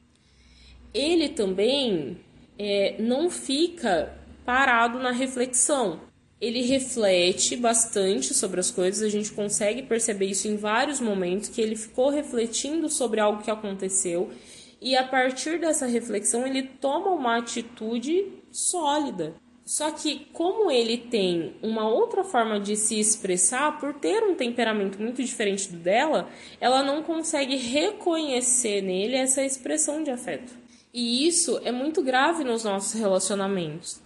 Ele 0.92 1.28
também 1.28 2.18
é, 2.58 2.96
não 2.98 3.30
fica 3.30 4.18
parado 4.44 4.98
na 4.98 5.12
reflexão 5.12 6.00
ele 6.38 6.60
reflete 6.60 7.56
bastante 7.56 8.34
sobre 8.34 8.60
as 8.60 8.70
coisas, 8.70 9.02
a 9.02 9.08
gente 9.08 9.32
consegue 9.32 9.82
perceber 9.82 10.26
isso 10.26 10.46
em 10.46 10.56
vários 10.56 11.00
momentos, 11.00 11.48
que 11.48 11.62
ele 11.62 11.74
ficou 11.74 12.10
refletindo 12.10 12.90
sobre 12.90 13.20
algo 13.20 13.42
que 13.42 13.50
aconteceu 13.50 14.30
e 14.80 14.96
a 14.96 15.06
partir 15.06 15.58
dessa 15.58 15.86
reflexão 15.86 16.46
ele 16.46 16.62
toma 16.62 17.10
uma 17.10 17.38
atitude 17.38 18.32
sólida. 18.50 19.34
Só 19.64 19.90
que 19.90 20.28
como 20.32 20.70
ele 20.70 20.96
tem 20.96 21.56
uma 21.60 21.88
outra 21.88 22.22
forma 22.22 22.60
de 22.60 22.76
se 22.76 23.00
expressar, 23.00 23.80
por 23.80 23.94
ter 23.94 24.22
um 24.22 24.36
temperamento 24.36 25.02
muito 25.02 25.24
diferente 25.24 25.72
do 25.72 25.78
dela, 25.78 26.28
ela 26.60 26.84
não 26.84 27.02
consegue 27.02 27.56
reconhecer 27.56 28.80
nele 28.80 29.16
essa 29.16 29.44
expressão 29.44 30.04
de 30.04 30.10
afeto. 30.10 30.52
E 30.94 31.26
isso 31.26 31.60
é 31.64 31.72
muito 31.72 32.00
grave 32.00 32.44
nos 32.44 32.62
nossos 32.62 32.92
relacionamentos. 32.92 34.00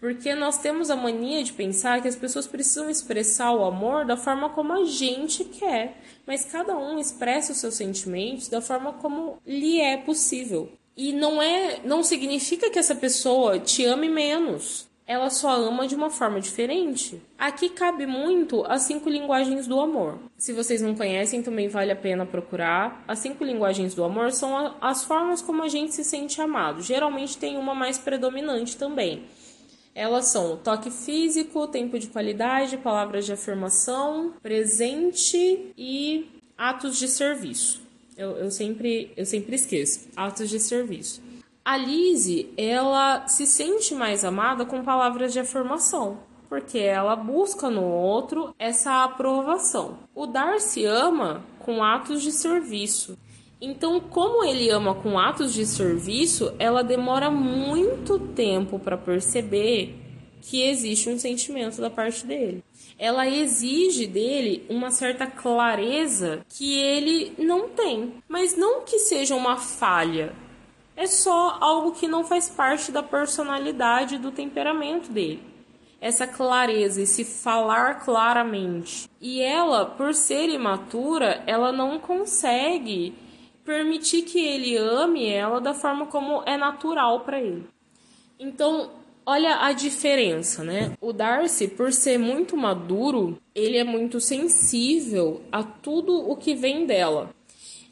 Porque 0.00 0.34
nós 0.34 0.58
temos 0.58 0.90
a 0.90 0.96
mania 0.96 1.42
de 1.42 1.52
pensar 1.52 2.00
que 2.00 2.08
as 2.08 2.14
pessoas 2.14 2.46
precisam 2.46 2.88
expressar 2.88 3.52
o 3.52 3.64
amor 3.64 4.04
da 4.04 4.16
forma 4.16 4.48
como 4.50 4.72
a 4.72 4.84
gente 4.84 5.44
quer, 5.44 6.00
mas 6.26 6.44
cada 6.44 6.76
um 6.76 6.98
expressa 6.98 7.52
os 7.52 7.58
seus 7.58 7.74
sentimentos 7.74 8.48
da 8.48 8.60
forma 8.60 8.92
como 8.92 9.38
lhe 9.44 9.80
é 9.80 9.96
possível. 9.96 10.70
E 10.96 11.12
não 11.12 11.40
é, 11.40 11.80
não 11.84 12.02
significa 12.02 12.70
que 12.70 12.78
essa 12.78 12.94
pessoa 12.94 13.58
te 13.58 13.84
ame 13.84 14.08
menos. 14.08 14.88
Ela 15.06 15.30
só 15.30 15.56
ama 15.56 15.86
de 15.86 15.94
uma 15.94 16.10
forma 16.10 16.38
diferente. 16.38 17.22
Aqui 17.38 17.70
cabe 17.70 18.04
muito 18.04 18.62
as 18.66 18.82
cinco 18.82 19.08
linguagens 19.08 19.66
do 19.66 19.80
amor. 19.80 20.18
Se 20.36 20.52
vocês 20.52 20.82
não 20.82 20.94
conhecem, 20.94 21.42
também 21.42 21.66
vale 21.66 21.90
a 21.90 21.96
pena 21.96 22.26
procurar. 22.26 23.02
As 23.08 23.20
cinco 23.20 23.42
linguagens 23.42 23.94
do 23.94 24.04
amor 24.04 24.32
são 24.32 24.74
as 24.82 25.04
formas 25.04 25.40
como 25.40 25.62
a 25.62 25.68
gente 25.68 25.94
se 25.94 26.04
sente 26.04 26.42
amado. 26.42 26.82
Geralmente 26.82 27.38
tem 27.38 27.56
uma 27.56 27.74
mais 27.74 27.96
predominante 27.96 28.76
também. 28.76 29.22
Elas 29.94 30.28
são 30.28 30.56
toque 30.56 30.90
físico, 30.90 31.66
tempo 31.66 31.98
de 31.98 32.06
qualidade, 32.06 32.76
palavras 32.76 33.26
de 33.26 33.32
afirmação, 33.32 34.34
presente 34.42 35.72
e 35.76 36.28
atos 36.56 36.98
de 36.98 37.08
serviço. 37.08 37.82
Eu, 38.16 38.36
eu, 38.36 38.50
sempre, 38.50 39.12
eu 39.16 39.24
sempre 39.24 39.54
esqueço. 39.54 40.08
Atos 40.16 40.48
de 40.50 40.58
serviço. 40.58 41.22
A 41.64 41.76
Lizzie, 41.76 42.52
ela 42.56 43.28
se 43.28 43.46
sente 43.46 43.94
mais 43.94 44.24
amada 44.24 44.64
com 44.64 44.82
palavras 44.82 45.32
de 45.32 45.38
afirmação, 45.38 46.18
porque 46.48 46.78
ela 46.78 47.14
busca 47.14 47.68
no 47.68 47.84
outro 47.84 48.54
essa 48.58 49.04
aprovação. 49.04 49.98
O 50.14 50.26
Darcy 50.26 50.86
ama 50.86 51.44
com 51.60 51.84
atos 51.84 52.22
de 52.22 52.32
serviço. 52.32 53.18
Então, 53.60 53.98
como 53.98 54.44
ele 54.44 54.70
ama 54.70 54.94
com 54.94 55.18
atos 55.18 55.52
de 55.52 55.66
serviço, 55.66 56.54
ela 56.58 56.84
demora 56.84 57.30
muito 57.30 58.18
tempo 58.18 58.78
para 58.78 58.96
perceber 58.96 59.96
que 60.40 60.62
existe 60.62 61.10
um 61.10 61.18
sentimento 61.18 61.80
da 61.80 61.90
parte 61.90 62.24
dele. 62.24 62.62
Ela 62.96 63.28
exige 63.28 64.06
dele 64.06 64.64
uma 64.68 64.90
certa 64.90 65.26
clareza 65.26 66.44
que 66.48 66.78
ele 66.78 67.32
não 67.38 67.68
tem, 67.68 68.14
mas 68.28 68.56
não 68.56 68.82
que 68.82 69.00
seja 69.00 69.34
uma 69.34 69.56
falha. 69.56 70.32
É 70.96 71.06
só 71.06 71.58
algo 71.60 71.92
que 71.92 72.08
não 72.08 72.24
faz 72.24 72.48
parte 72.48 72.90
da 72.90 73.02
personalidade 73.02 74.18
do 74.18 74.30
temperamento 74.30 75.10
dele. 75.10 75.42
Essa 76.00 76.26
clareza, 76.26 77.02
esse 77.02 77.24
falar 77.24 78.04
claramente. 78.04 79.08
E 79.20 79.40
ela, 79.40 79.84
por 79.84 80.14
ser 80.14 80.48
imatura, 80.48 81.42
ela 81.46 81.72
não 81.72 81.98
consegue 81.98 83.14
permitir 83.68 84.22
que 84.22 84.40
ele 84.40 84.78
ame 84.78 85.28
ela 85.28 85.60
da 85.60 85.74
forma 85.74 86.06
como 86.06 86.42
é 86.46 86.56
natural 86.56 87.20
para 87.20 87.38
ele. 87.38 87.66
Então, 88.40 88.88
olha 89.26 89.62
a 89.62 89.72
diferença, 89.72 90.64
né? 90.64 90.96
O 91.02 91.12
Darcy, 91.12 91.68
por 91.68 91.92
ser 91.92 92.18
muito 92.18 92.56
maduro, 92.56 93.36
ele 93.54 93.76
é 93.76 93.84
muito 93.84 94.20
sensível 94.20 95.42
a 95.52 95.62
tudo 95.62 96.14
o 96.14 96.34
que 96.34 96.54
vem 96.54 96.86
dela. 96.86 97.28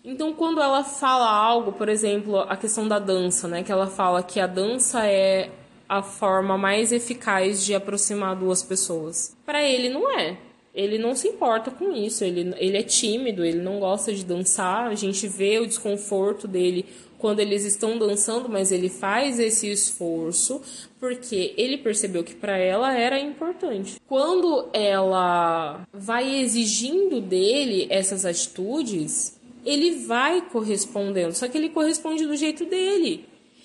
Então, 0.02 0.32
quando 0.32 0.62
ela 0.62 0.82
fala 0.82 1.30
algo, 1.30 1.72
por 1.72 1.90
exemplo, 1.90 2.38
a 2.38 2.56
questão 2.56 2.88
da 2.88 2.98
dança, 2.98 3.46
né? 3.46 3.62
Que 3.62 3.70
ela 3.70 3.86
fala 3.86 4.22
que 4.22 4.40
a 4.40 4.46
dança 4.46 5.06
é 5.06 5.50
a 5.86 6.00
forma 6.00 6.56
mais 6.56 6.90
eficaz 6.90 7.62
de 7.62 7.74
aproximar 7.74 8.34
duas 8.34 8.62
pessoas. 8.62 9.36
Para 9.44 9.62
ele, 9.62 9.90
não 9.90 10.10
é 10.18 10.38
ele 10.76 10.98
não 10.98 11.16
se 11.16 11.26
importa 11.26 11.70
com 11.70 11.90
isso, 11.90 12.22
ele, 12.22 12.54
ele 12.58 12.76
é 12.76 12.82
tímido, 12.82 13.42
ele 13.42 13.62
não 13.62 13.80
gosta 13.80 14.12
de 14.12 14.22
dançar, 14.22 14.88
a 14.88 14.94
gente 14.94 15.26
vê 15.26 15.58
o 15.58 15.66
desconforto 15.66 16.46
dele 16.46 16.84
quando 17.16 17.40
eles 17.40 17.64
estão 17.64 17.98
dançando, 17.98 18.46
mas 18.46 18.70
ele 18.70 18.90
faz 18.90 19.38
esse 19.38 19.70
esforço 19.72 20.60
porque 21.00 21.54
ele 21.56 21.78
percebeu 21.78 22.22
que 22.22 22.34
para 22.34 22.58
ela 22.58 22.94
era 22.94 23.18
importante. 23.18 23.96
Quando 24.06 24.68
ela 24.74 25.80
vai 25.94 26.40
exigindo 26.40 27.22
dele 27.22 27.86
essas 27.88 28.26
atitudes, 28.26 29.40
ele 29.64 30.04
vai 30.04 30.42
correspondendo, 30.42 31.32
só 31.32 31.48
que 31.48 31.56
ele 31.56 31.70
corresponde 31.70 32.26
do 32.26 32.36
jeito 32.36 32.66
dele. 32.66 33.24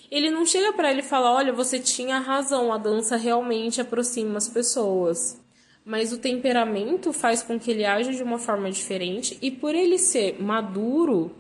Ele 0.09 0.29
não 0.29 0.45
chega 0.45 0.71
para 0.71 0.89
ele 0.89 1.01
e 1.01 1.03
fala: 1.03 1.33
"Olha, 1.33 1.51
você 1.51 1.77
tinha 1.77 2.19
razão, 2.19 2.71
a 2.71 2.77
dança 2.77 3.17
realmente 3.17 3.81
aproxima 3.81 4.37
as 4.37 4.47
pessoas" 4.47 5.40
mas 5.85 6.13
o 6.13 6.17
temperamento 6.17 7.11
faz 7.11 7.41
com 7.41 7.59
que 7.59 7.71
ele 7.71 7.85
aja 7.85 8.11
de 8.11 8.23
uma 8.23 8.38
forma 8.38 8.71
diferente 8.71 9.38
e 9.41 9.50
por 9.50 9.73
ele 9.73 9.97
ser 9.97 10.41
maduro, 10.41 11.31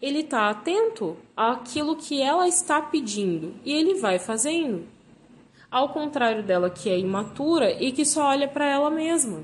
ele 0.00 0.20
está 0.20 0.50
atento 0.50 1.16
àquilo 1.36 1.96
que 1.96 2.20
ela 2.22 2.46
está 2.46 2.80
pedindo 2.80 3.54
e 3.64 3.72
ele 3.72 3.94
vai 3.94 4.18
fazendo. 4.18 4.86
Ao 5.70 5.88
contrário 5.88 6.42
dela 6.42 6.70
que 6.70 6.88
é 6.88 6.98
imatura 6.98 7.72
e 7.82 7.90
que 7.90 8.04
só 8.04 8.28
olha 8.28 8.46
para 8.46 8.66
ela 8.66 8.90
mesma 8.90 9.42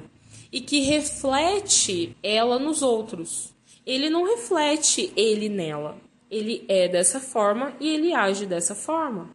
e 0.52 0.60
que 0.60 0.80
reflete 0.80 2.16
ela 2.22 2.58
nos 2.58 2.82
outros. 2.82 3.52
Ele 3.84 4.08
não 4.08 4.24
reflete 4.24 5.12
ele 5.16 5.48
nela. 5.48 5.96
Ele 6.30 6.64
é 6.68 6.88
dessa 6.88 7.18
forma 7.18 7.74
e 7.80 7.88
ele 7.88 8.14
age 8.14 8.46
dessa 8.46 8.74
forma. 8.74 9.30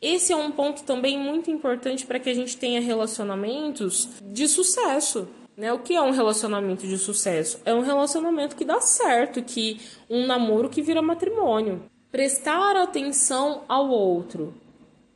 Esse 0.00 0.32
é 0.32 0.36
um 0.36 0.50
ponto 0.50 0.82
também 0.84 1.18
muito 1.18 1.50
importante 1.50 2.06
para 2.06 2.18
que 2.18 2.28
a 2.28 2.34
gente 2.34 2.56
tenha 2.56 2.80
relacionamentos 2.80 4.08
de 4.22 4.46
sucesso. 4.46 5.28
Né? 5.56 5.72
O 5.72 5.78
que 5.78 5.94
é 5.94 6.02
um 6.02 6.10
relacionamento 6.10 6.86
de 6.86 6.98
sucesso? 6.98 7.60
É 7.64 7.72
um 7.72 7.80
relacionamento 7.80 8.54
que 8.54 8.64
dá 8.64 8.80
certo, 8.80 9.42
que 9.42 9.80
um 10.08 10.26
namoro 10.26 10.68
que 10.68 10.82
vira 10.82 11.00
matrimônio. 11.00 11.82
Prestar 12.12 12.76
atenção 12.76 13.62
ao 13.66 13.88
outro 13.88 14.54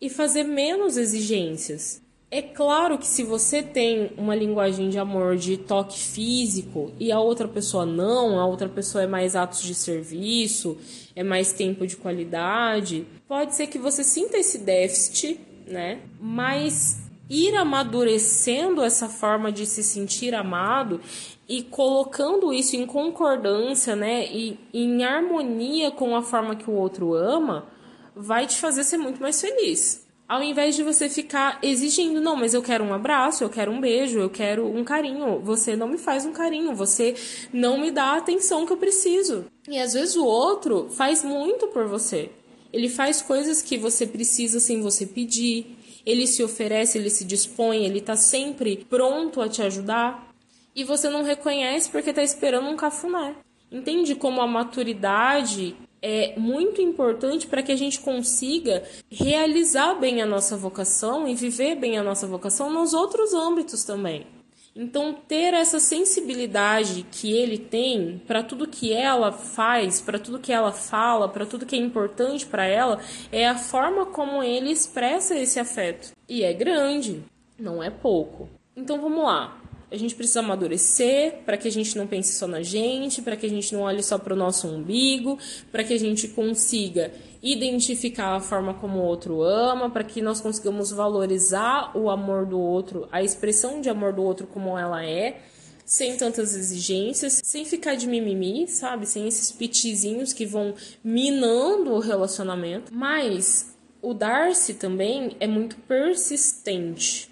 e 0.00 0.08
fazer 0.08 0.44
menos 0.44 0.96
exigências. 0.96 2.02
É 2.32 2.40
claro 2.40 2.96
que 2.96 3.08
se 3.08 3.24
você 3.24 3.60
tem 3.60 4.12
uma 4.16 4.36
linguagem 4.36 4.88
de 4.88 4.98
amor 4.98 5.36
de 5.36 5.56
toque 5.56 5.98
físico 5.98 6.92
e 6.98 7.10
a 7.10 7.18
outra 7.18 7.48
pessoa 7.48 7.84
não, 7.84 8.38
a 8.38 8.46
outra 8.46 8.68
pessoa 8.68 9.02
é 9.02 9.06
mais 9.06 9.34
atos 9.34 9.62
de 9.62 9.74
serviço, 9.74 10.78
é 11.16 11.24
mais 11.24 11.52
tempo 11.52 11.84
de 11.84 11.96
qualidade, 11.96 13.04
pode 13.26 13.56
ser 13.56 13.66
que 13.66 13.78
você 13.78 14.04
sinta 14.04 14.38
esse 14.38 14.58
déficit, 14.58 15.40
né? 15.66 16.02
Mas 16.20 17.00
ir 17.28 17.56
amadurecendo 17.56 18.82
essa 18.82 19.08
forma 19.08 19.50
de 19.50 19.66
se 19.66 19.82
sentir 19.82 20.32
amado 20.32 21.00
e 21.48 21.64
colocando 21.64 22.52
isso 22.52 22.76
em 22.76 22.86
concordância, 22.86 23.96
né, 23.96 24.24
e 24.26 24.56
em 24.72 25.02
harmonia 25.04 25.90
com 25.90 26.14
a 26.14 26.22
forma 26.22 26.54
que 26.54 26.70
o 26.70 26.74
outro 26.74 27.12
ama, 27.14 27.66
vai 28.14 28.46
te 28.46 28.56
fazer 28.56 28.84
ser 28.84 28.98
muito 28.98 29.20
mais 29.20 29.40
feliz. 29.40 30.06
Ao 30.30 30.44
invés 30.44 30.76
de 30.76 30.84
você 30.84 31.08
ficar 31.08 31.58
exigindo, 31.60 32.20
não, 32.20 32.36
mas 32.36 32.54
eu 32.54 32.62
quero 32.62 32.84
um 32.84 32.94
abraço, 32.94 33.42
eu 33.42 33.50
quero 33.50 33.72
um 33.72 33.80
beijo, 33.80 34.20
eu 34.20 34.30
quero 34.30 34.64
um 34.64 34.84
carinho. 34.84 35.40
Você 35.40 35.74
não 35.74 35.88
me 35.88 35.98
faz 35.98 36.24
um 36.24 36.30
carinho, 36.30 36.72
você 36.72 37.16
não 37.52 37.80
me 37.80 37.90
dá 37.90 38.04
a 38.04 38.18
atenção 38.18 38.64
que 38.64 38.72
eu 38.72 38.76
preciso. 38.76 39.46
E 39.68 39.76
às 39.76 39.92
vezes 39.92 40.14
o 40.14 40.24
outro 40.24 40.88
faz 40.88 41.24
muito 41.24 41.66
por 41.66 41.88
você. 41.88 42.30
Ele 42.72 42.88
faz 42.88 43.20
coisas 43.20 43.60
que 43.60 43.76
você 43.76 44.06
precisa 44.06 44.60
sem 44.60 44.80
você 44.80 45.04
pedir. 45.04 45.76
Ele 46.06 46.28
se 46.28 46.44
oferece, 46.44 46.96
ele 46.96 47.10
se 47.10 47.24
dispõe, 47.24 47.84
ele 47.84 48.00
tá 48.00 48.14
sempre 48.14 48.86
pronto 48.88 49.40
a 49.40 49.48
te 49.48 49.62
ajudar. 49.62 50.32
E 50.76 50.84
você 50.84 51.10
não 51.10 51.24
reconhece 51.24 51.90
porque 51.90 52.12
tá 52.12 52.22
esperando 52.22 52.70
um 52.70 52.76
cafuné. 52.76 53.34
Entende 53.68 54.14
como 54.14 54.40
a 54.40 54.46
maturidade 54.46 55.74
é 56.02 56.34
muito 56.38 56.80
importante 56.80 57.46
para 57.46 57.62
que 57.62 57.72
a 57.72 57.76
gente 57.76 58.00
consiga 58.00 58.82
realizar 59.10 59.94
bem 59.94 60.22
a 60.22 60.26
nossa 60.26 60.56
vocação 60.56 61.28
e 61.28 61.34
viver 61.34 61.76
bem 61.76 61.98
a 61.98 62.02
nossa 62.02 62.26
vocação 62.26 62.72
nos 62.72 62.94
outros 62.94 63.34
âmbitos 63.34 63.84
também. 63.84 64.26
Então, 64.74 65.12
ter 65.12 65.52
essa 65.52 65.80
sensibilidade 65.80 67.04
que 67.10 67.32
ele 67.32 67.58
tem 67.58 68.22
para 68.26 68.42
tudo 68.42 68.68
que 68.68 68.92
ela 68.92 69.32
faz, 69.32 70.00
para 70.00 70.18
tudo 70.18 70.38
que 70.38 70.52
ela 70.52 70.70
fala, 70.70 71.28
para 71.28 71.44
tudo 71.44 71.66
que 71.66 71.74
é 71.74 71.78
importante 71.78 72.46
para 72.46 72.64
ela, 72.64 73.00
é 73.32 73.48
a 73.48 73.58
forma 73.58 74.06
como 74.06 74.42
ele 74.42 74.70
expressa 74.70 75.36
esse 75.36 75.58
afeto. 75.58 76.12
E 76.28 76.44
é 76.44 76.52
grande, 76.52 77.22
não 77.58 77.82
é 77.82 77.90
pouco. 77.90 78.48
Então, 78.76 79.00
vamos 79.00 79.24
lá 79.24 79.60
a 79.90 79.96
gente 79.96 80.14
precisa 80.14 80.40
amadurecer 80.40 81.38
para 81.44 81.56
que 81.56 81.66
a 81.66 81.70
gente 81.70 81.96
não 81.96 82.06
pense 82.06 82.32
só 82.34 82.46
na 82.46 82.62
gente, 82.62 83.20
para 83.22 83.36
que 83.36 83.46
a 83.46 83.48
gente 83.48 83.72
não 83.74 83.82
olhe 83.82 84.02
só 84.02 84.18
para 84.18 84.34
o 84.34 84.36
nosso 84.36 84.68
umbigo, 84.68 85.38
para 85.72 85.82
que 85.82 85.92
a 85.92 85.98
gente 85.98 86.28
consiga 86.28 87.12
identificar 87.42 88.36
a 88.36 88.40
forma 88.40 88.74
como 88.74 88.98
o 88.98 89.02
outro 89.02 89.42
ama, 89.42 89.90
para 89.90 90.04
que 90.04 90.20
nós 90.20 90.40
consigamos 90.40 90.90
valorizar 90.90 91.96
o 91.96 92.10
amor 92.10 92.46
do 92.46 92.58
outro, 92.58 93.08
a 93.10 93.22
expressão 93.22 93.80
de 93.80 93.88
amor 93.88 94.12
do 94.12 94.22
outro 94.22 94.46
como 94.46 94.78
ela 94.78 95.04
é, 95.04 95.40
sem 95.84 96.16
tantas 96.16 96.54
exigências, 96.54 97.40
sem 97.42 97.64
ficar 97.64 97.96
de 97.96 98.06
mimimi, 98.06 98.68
sabe? 98.68 99.06
Sem 99.06 99.26
esses 99.26 99.50
pitizinhos 99.50 100.32
que 100.32 100.46
vão 100.46 100.74
minando 101.02 101.92
o 101.92 101.98
relacionamento. 101.98 102.94
Mas 102.94 103.74
o 104.00 104.14
Darcy 104.14 104.74
também 104.74 105.36
é 105.40 105.46
muito 105.46 105.76
persistente. 105.88 107.29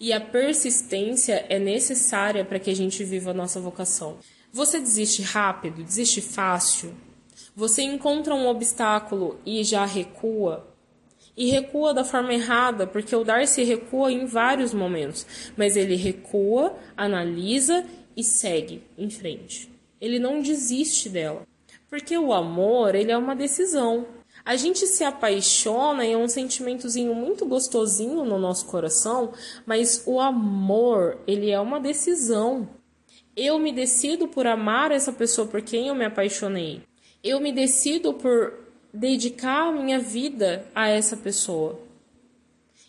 E 0.00 0.12
a 0.12 0.20
persistência 0.20 1.44
é 1.48 1.58
necessária 1.58 2.44
para 2.44 2.58
que 2.58 2.70
a 2.70 2.76
gente 2.76 3.02
viva 3.02 3.32
a 3.32 3.34
nossa 3.34 3.60
vocação. 3.60 4.18
Você 4.52 4.78
desiste 4.78 5.22
rápido, 5.22 5.82
desiste 5.82 6.20
fácil. 6.20 6.94
Você 7.54 7.82
encontra 7.82 8.34
um 8.34 8.46
obstáculo 8.46 9.40
e 9.44 9.64
já 9.64 9.84
recua. 9.84 10.68
E 11.36 11.50
recua 11.50 11.92
da 11.92 12.04
forma 12.04 12.32
errada, 12.32 12.86
porque 12.86 13.14
o 13.14 13.24
Darcy 13.24 13.62
recua 13.62 14.10
em 14.10 14.26
vários 14.26 14.72
momentos, 14.74 15.26
mas 15.56 15.76
ele 15.76 15.94
recua, 15.94 16.76
analisa 16.96 17.84
e 18.16 18.24
segue 18.24 18.82
em 18.96 19.08
frente. 19.10 19.70
Ele 20.00 20.18
não 20.18 20.40
desiste 20.40 21.08
dela. 21.08 21.46
Porque 21.88 22.16
o 22.16 22.32
amor, 22.32 22.94
ele 22.94 23.10
é 23.10 23.16
uma 23.16 23.34
decisão. 23.34 24.06
A 24.48 24.56
gente 24.56 24.86
se 24.86 25.04
apaixona 25.04 26.06
e 26.06 26.12
é 26.14 26.16
um 26.16 26.26
sentimentozinho 26.26 27.14
muito 27.14 27.44
gostosinho 27.44 28.24
no 28.24 28.38
nosso 28.38 28.64
coração, 28.64 29.34
mas 29.66 30.02
o 30.06 30.18
amor, 30.18 31.18
ele 31.26 31.50
é 31.50 31.60
uma 31.60 31.78
decisão. 31.78 32.66
Eu 33.36 33.58
me 33.58 33.70
decido 33.70 34.26
por 34.26 34.46
amar 34.46 34.90
essa 34.90 35.12
pessoa 35.12 35.46
por 35.46 35.60
quem 35.60 35.88
eu 35.88 35.94
me 35.94 36.06
apaixonei. 36.06 36.80
Eu 37.22 37.40
me 37.40 37.52
decido 37.52 38.14
por 38.14 38.54
dedicar 38.90 39.68
a 39.68 39.72
minha 39.72 39.98
vida 39.98 40.64
a 40.74 40.88
essa 40.88 41.14
pessoa. 41.14 41.78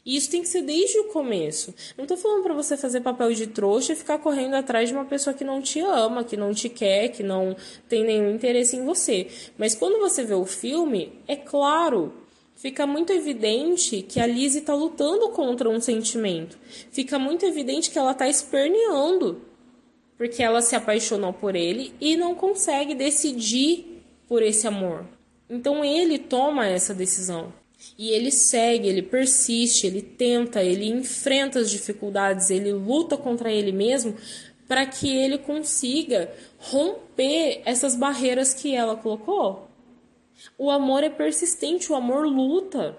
E 0.09 0.15
isso 0.15 0.31
tem 0.31 0.41
que 0.41 0.47
ser 0.47 0.63
desde 0.63 0.97
o 0.97 1.03
começo. 1.03 1.71
Não 1.95 2.07
tô 2.07 2.17
falando 2.17 2.41
para 2.41 2.55
você 2.55 2.75
fazer 2.75 3.01
papel 3.01 3.31
de 3.31 3.45
trouxa 3.45 3.93
e 3.93 3.95
ficar 3.95 4.17
correndo 4.17 4.55
atrás 4.55 4.89
de 4.89 4.95
uma 4.95 5.05
pessoa 5.05 5.35
que 5.35 5.43
não 5.43 5.61
te 5.61 5.79
ama, 5.81 6.23
que 6.23 6.35
não 6.35 6.51
te 6.51 6.67
quer, 6.67 7.09
que 7.09 7.21
não 7.21 7.55
tem 7.87 8.03
nenhum 8.03 8.31
interesse 8.31 8.75
em 8.75 8.83
você. 8.83 9.27
Mas 9.55 9.75
quando 9.75 9.99
você 9.99 10.23
vê 10.23 10.33
o 10.33 10.47
filme, 10.47 11.13
é 11.27 11.35
claro, 11.35 12.11
fica 12.55 12.87
muito 12.87 13.13
evidente 13.13 14.01
que 14.01 14.19
a 14.19 14.25
Lizzie 14.25 14.61
tá 14.61 14.73
lutando 14.73 15.29
contra 15.29 15.69
um 15.69 15.79
sentimento. 15.79 16.57
Fica 16.91 17.19
muito 17.19 17.45
evidente 17.45 17.91
que 17.91 17.99
ela 17.99 18.15
tá 18.15 18.27
esperneando. 18.27 19.39
Porque 20.17 20.41
ela 20.41 20.63
se 20.63 20.75
apaixonou 20.75 21.33
por 21.33 21.55
ele 21.55 21.93
e 22.01 22.17
não 22.17 22.33
consegue 22.33 22.95
decidir 22.95 24.01
por 24.27 24.41
esse 24.41 24.65
amor. 24.65 25.05
Então 25.47 25.85
ele 25.85 26.17
toma 26.17 26.65
essa 26.65 26.95
decisão. 26.95 27.53
E 27.97 28.11
ele 28.11 28.31
segue, 28.31 28.87
ele 28.87 29.01
persiste, 29.01 29.87
ele 29.87 30.01
tenta, 30.01 30.63
ele 30.63 30.85
enfrenta 30.87 31.59
as 31.59 31.69
dificuldades, 31.69 32.49
ele 32.49 32.71
luta 32.73 33.17
contra 33.17 33.51
ele 33.51 33.71
mesmo 33.71 34.15
para 34.67 34.85
que 34.85 35.09
ele 35.09 35.39
consiga 35.39 36.31
romper 36.59 37.61
essas 37.65 37.95
barreiras 37.95 38.53
que 38.53 38.75
ela 38.75 38.95
colocou. 38.95 39.67
O 40.57 40.69
amor 40.69 41.03
é 41.03 41.09
persistente, 41.09 41.91
o 41.91 41.95
amor 41.95 42.27
luta. 42.27 42.95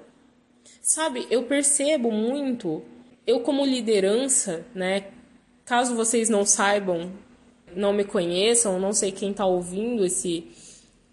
Sabe, 0.83 1.27
eu 1.31 1.45
percebo 1.45 2.11
muito, 2.11 2.83
eu 3.27 3.41
como 3.41 3.65
liderança, 3.65 4.67
né? 4.75 5.05
Caso 5.65 5.95
vocês 5.95 6.29
não 6.29 6.45
saibam, 6.45 7.13
não 7.77 7.93
me 7.93 8.05
conheçam, 8.05 8.81
não 8.81 8.93
sei 8.93 9.13
quem 9.13 9.31
está 9.31 9.47
ouvindo 9.47 10.05
esse 10.05 10.49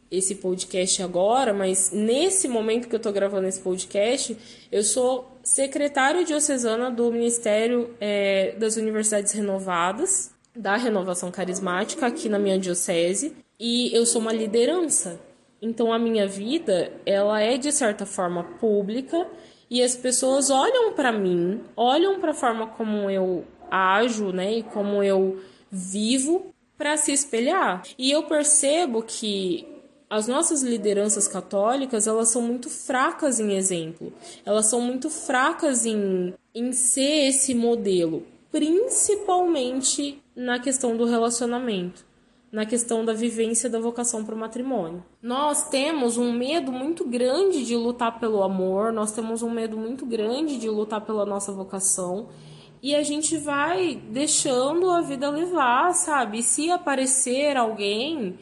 esse 0.09 0.35
podcast 0.35 1.03
agora, 1.03 1.53
mas 1.53 1.91
nesse 1.91 2.47
momento 2.47 2.87
que 2.87 2.95
eu 2.95 2.97
estou 2.97 3.11
gravando 3.11 3.47
esse 3.47 3.59
podcast, 3.59 4.37
eu 4.71 4.83
sou 4.83 5.37
secretária 5.43 6.23
diocesana 6.23 6.89
do 6.89 7.11
Ministério 7.11 7.95
é, 7.99 8.55
das 8.57 8.77
Universidades 8.77 9.33
Renovadas, 9.33 10.31
da 10.55 10.75
Renovação 10.75 11.29
Carismática, 11.29 12.07
aqui 12.07 12.29
na 12.29 12.39
minha 12.39 12.57
diocese, 12.57 13.35
e 13.59 13.95
eu 13.95 14.05
sou 14.05 14.21
uma 14.21 14.33
liderança. 14.33 15.19
Então 15.61 15.91
a 15.91 15.99
minha 15.99 16.27
vida, 16.27 16.91
ela 17.05 17.41
é 17.41 17.57
de 17.57 17.71
certa 17.71 18.05
forma 18.05 18.43
pública 18.43 19.27
e 19.69 19.81
as 19.81 19.95
pessoas 19.95 20.49
olham 20.49 20.93
para 20.93 21.11
mim, 21.11 21.61
olham 21.75 22.19
para 22.19 22.31
a 22.31 22.35
forma 22.35 22.67
como 22.67 23.09
eu 23.09 23.43
ajo, 23.69 24.31
né, 24.31 24.59
e 24.59 24.63
como 24.63 25.03
eu 25.03 25.41
vivo 25.69 26.53
para 26.77 26.95
se 26.95 27.11
espelhar. 27.11 27.83
E 27.97 28.11
eu 28.11 28.23
percebo 28.23 29.03
que 29.03 29.76
as 30.09 30.27
nossas 30.27 30.63
lideranças 30.63 31.27
católicas 31.27 32.07
elas 32.07 32.29
são 32.29 32.41
muito 32.41 32.69
fracas 32.69 33.39
em 33.39 33.53
exemplo, 33.53 34.13
elas 34.45 34.67
são 34.67 34.79
muito 34.79 35.09
fracas 35.09 35.85
em, 35.85 36.33
em 36.55 36.71
ser 36.71 37.27
esse 37.27 37.53
modelo, 37.53 38.23
principalmente 38.51 40.21
na 40.35 40.59
questão 40.59 40.95
do 40.95 41.03
relacionamento, 41.03 42.05
na 42.49 42.65
questão 42.65 43.03
da 43.03 43.11
vivência 43.11 43.69
da 43.69 43.79
vocação 43.79 44.23
para 44.23 44.33
o 44.33 44.37
matrimônio. 44.37 45.03
Nós 45.21 45.67
temos 45.69 46.17
um 46.17 46.31
medo 46.31 46.71
muito 46.71 47.03
grande 47.03 47.65
de 47.65 47.75
lutar 47.75 48.17
pelo 48.19 48.41
amor, 48.43 48.93
nós 48.93 49.11
temos 49.11 49.43
um 49.43 49.49
medo 49.49 49.75
muito 49.75 50.05
grande 50.05 50.57
de 50.57 50.69
lutar 50.69 51.01
pela 51.01 51.25
nossa 51.25 51.51
vocação. 51.51 52.29
E 52.81 52.95
a 52.95 53.03
gente 53.03 53.35
vai 53.37 53.99
deixando 54.09 54.89
a 54.91 55.01
vida 55.01 55.29
levar, 55.29 55.93
sabe? 55.93 56.43
se 56.43 56.71
aparecer 56.71 57.57
alguém 57.57 58.37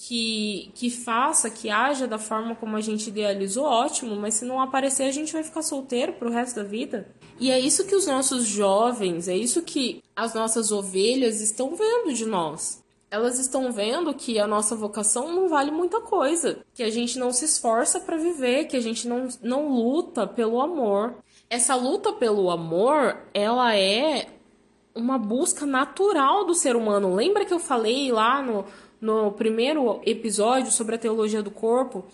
que, 0.00 0.70
que 0.76 0.90
faça, 0.90 1.50
que 1.50 1.68
haja 1.68 2.06
da 2.06 2.18
forma 2.18 2.54
como 2.54 2.76
a 2.76 2.80
gente 2.80 3.08
idealizou, 3.08 3.64
ótimo, 3.64 4.14
mas 4.14 4.34
se 4.34 4.44
não 4.44 4.60
aparecer, 4.60 5.02
a 5.02 5.10
gente 5.10 5.32
vai 5.32 5.42
ficar 5.42 5.60
solteiro 5.60 6.12
pro 6.12 6.30
resto 6.30 6.56
da 6.56 6.62
vida. 6.62 7.08
E 7.40 7.50
é 7.50 7.58
isso 7.58 7.84
que 7.84 7.96
os 7.96 8.06
nossos 8.06 8.46
jovens, 8.46 9.26
é 9.26 9.36
isso 9.36 9.60
que 9.60 10.00
as 10.14 10.34
nossas 10.34 10.70
ovelhas 10.70 11.40
estão 11.40 11.74
vendo 11.74 12.14
de 12.14 12.24
nós. 12.26 12.80
Elas 13.10 13.40
estão 13.40 13.72
vendo 13.72 14.14
que 14.14 14.38
a 14.38 14.46
nossa 14.46 14.76
vocação 14.76 15.34
não 15.34 15.48
vale 15.48 15.72
muita 15.72 16.00
coisa, 16.00 16.60
que 16.72 16.84
a 16.84 16.90
gente 16.90 17.18
não 17.18 17.32
se 17.32 17.46
esforça 17.46 17.98
para 17.98 18.16
viver, 18.16 18.66
que 18.66 18.76
a 18.76 18.80
gente 18.80 19.08
não, 19.08 19.26
não 19.42 19.68
luta 19.68 20.28
pelo 20.28 20.60
amor. 20.60 21.16
Essa 21.50 21.74
luta 21.74 22.12
pelo 22.12 22.50
amor, 22.50 23.18
ela 23.34 23.74
é 23.74 24.28
uma 24.94 25.18
busca 25.18 25.66
natural 25.66 26.44
do 26.44 26.54
ser 26.54 26.76
humano. 26.76 27.14
Lembra 27.14 27.44
que 27.44 27.54
eu 27.54 27.60
falei 27.60 28.12
lá 28.12 28.42
no, 28.42 28.64
no 29.00 29.32
primeiro 29.32 30.00
episódio 30.04 30.72
sobre 30.72 30.94
a 30.96 30.98
teologia 30.98 31.42
do 31.42 31.50
corpo, 31.50 32.04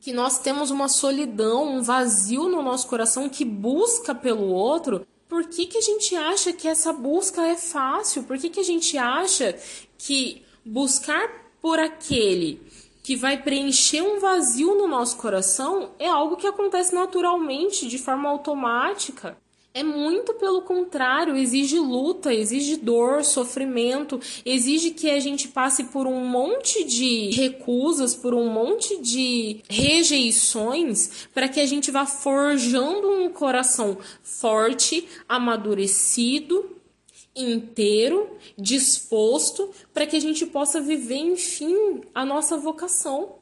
que 0.00 0.12
nós 0.12 0.40
temos 0.40 0.70
uma 0.70 0.88
solidão, 0.88 1.76
um 1.76 1.82
vazio 1.82 2.48
no 2.48 2.62
nosso 2.62 2.88
coração 2.88 3.28
que 3.28 3.44
busca 3.44 4.14
pelo 4.14 4.46
outro. 4.48 5.06
Por 5.28 5.46
que, 5.46 5.66
que 5.66 5.78
a 5.78 5.80
gente 5.80 6.16
acha 6.16 6.52
que 6.52 6.66
essa 6.66 6.92
busca 6.92 7.46
é 7.46 7.56
fácil? 7.56 8.24
Por 8.24 8.36
que, 8.36 8.50
que 8.50 8.60
a 8.60 8.64
gente 8.64 8.98
acha 8.98 9.56
que 9.96 10.42
buscar 10.64 11.30
por 11.60 11.78
aquele 11.78 12.60
que 13.02 13.16
vai 13.16 13.40
preencher 13.40 14.02
um 14.02 14.18
vazio 14.18 14.74
no 14.74 14.86
nosso 14.88 15.16
coração 15.16 15.90
é 15.98 16.08
algo 16.08 16.36
que 16.36 16.46
acontece 16.46 16.94
naturalmente, 16.94 17.86
de 17.86 17.98
forma 17.98 18.28
automática? 18.28 19.36
É 19.74 19.82
muito 19.82 20.34
pelo 20.34 20.60
contrário, 20.62 21.34
exige 21.34 21.78
luta, 21.78 22.32
exige 22.32 22.76
dor, 22.76 23.24
sofrimento, 23.24 24.20
exige 24.44 24.90
que 24.90 25.10
a 25.10 25.18
gente 25.18 25.48
passe 25.48 25.84
por 25.84 26.06
um 26.06 26.26
monte 26.26 26.84
de 26.84 27.30
recusas, 27.30 28.14
por 28.14 28.34
um 28.34 28.50
monte 28.50 29.00
de 29.00 29.60
rejeições, 29.70 31.26
para 31.32 31.48
que 31.48 31.58
a 31.58 31.64
gente 31.64 31.90
vá 31.90 32.04
forjando 32.04 33.10
um 33.10 33.30
coração 33.30 33.96
forte, 34.22 35.08
amadurecido, 35.26 36.76
inteiro, 37.34 38.36
disposto, 38.58 39.70
para 39.94 40.06
que 40.06 40.16
a 40.16 40.20
gente 40.20 40.44
possa 40.44 40.82
viver, 40.82 41.16
enfim, 41.16 42.02
a 42.14 42.26
nossa 42.26 42.58
vocação. 42.58 43.41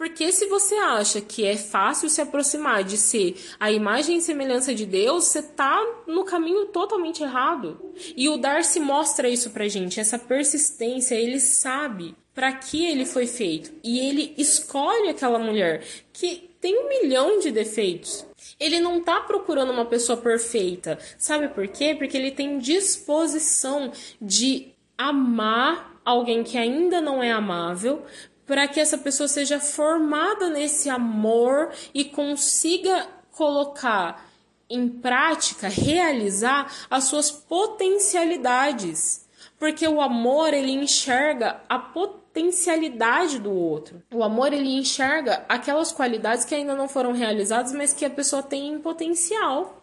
Porque 0.00 0.32
se 0.32 0.46
você 0.46 0.76
acha 0.76 1.20
que 1.20 1.44
é 1.44 1.58
fácil 1.58 2.08
se 2.08 2.22
aproximar 2.22 2.82
de 2.82 2.96
ser 2.96 3.36
a 3.60 3.70
imagem 3.70 4.16
e 4.16 4.22
semelhança 4.22 4.74
de 4.74 4.86
Deus, 4.86 5.24
você 5.24 5.42
tá 5.42 5.78
no 6.06 6.24
caminho 6.24 6.64
totalmente 6.68 7.22
errado. 7.22 7.78
E 8.16 8.26
o 8.26 8.38
Darcy 8.38 8.80
mostra 8.80 9.28
isso 9.28 9.50
pra 9.50 9.68
gente, 9.68 10.00
essa 10.00 10.18
persistência, 10.18 11.14
ele 11.16 11.38
sabe 11.38 12.16
para 12.34 12.50
que 12.50 12.86
ele 12.86 13.04
foi 13.04 13.26
feito. 13.26 13.72
E 13.84 14.00
ele 14.00 14.32
escolhe 14.38 15.10
aquela 15.10 15.38
mulher 15.38 15.84
que 16.14 16.48
tem 16.58 16.78
um 16.78 16.88
milhão 16.88 17.38
de 17.38 17.50
defeitos. 17.50 18.24
Ele 18.58 18.80
não 18.80 19.02
tá 19.02 19.20
procurando 19.20 19.70
uma 19.70 19.84
pessoa 19.84 20.16
perfeita. 20.16 20.98
Sabe 21.18 21.48
por 21.48 21.68
quê? 21.68 21.94
Porque 21.94 22.16
ele 22.16 22.30
tem 22.30 22.56
disposição 22.56 23.92
de 24.18 24.72
amar 24.96 25.90
alguém 26.04 26.42
que 26.42 26.58
ainda 26.58 27.00
não 27.00 27.22
é 27.22 27.30
amável, 27.30 28.02
para 28.50 28.66
que 28.66 28.80
essa 28.80 28.98
pessoa 28.98 29.28
seja 29.28 29.60
formada 29.60 30.50
nesse 30.50 30.90
amor 30.90 31.70
e 31.94 32.04
consiga 32.04 33.06
colocar 33.30 34.28
em 34.68 34.88
prática, 34.88 35.68
realizar 35.68 36.68
as 36.90 37.04
suas 37.04 37.30
potencialidades. 37.30 39.24
Porque 39.56 39.86
o 39.86 40.00
amor, 40.00 40.52
ele 40.52 40.72
enxerga 40.72 41.60
a 41.68 41.78
potencialidade 41.78 43.38
do 43.38 43.52
outro. 43.52 44.02
O 44.12 44.24
amor, 44.24 44.52
ele 44.52 44.74
enxerga 44.74 45.44
aquelas 45.48 45.92
qualidades 45.92 46.44
que 46.44 46.56
ainda 46.56 46.74
não 46.74 46.88
foram 46.88 47.12
realizadas, 47.12 47.72
mas 47.72 47.92
que 47.92 48.04
a 48.04 48.10
pessoa 48.10 48.42
tem 48.42 48.66
em 48.66 48.80
potencial. 48.80 49.80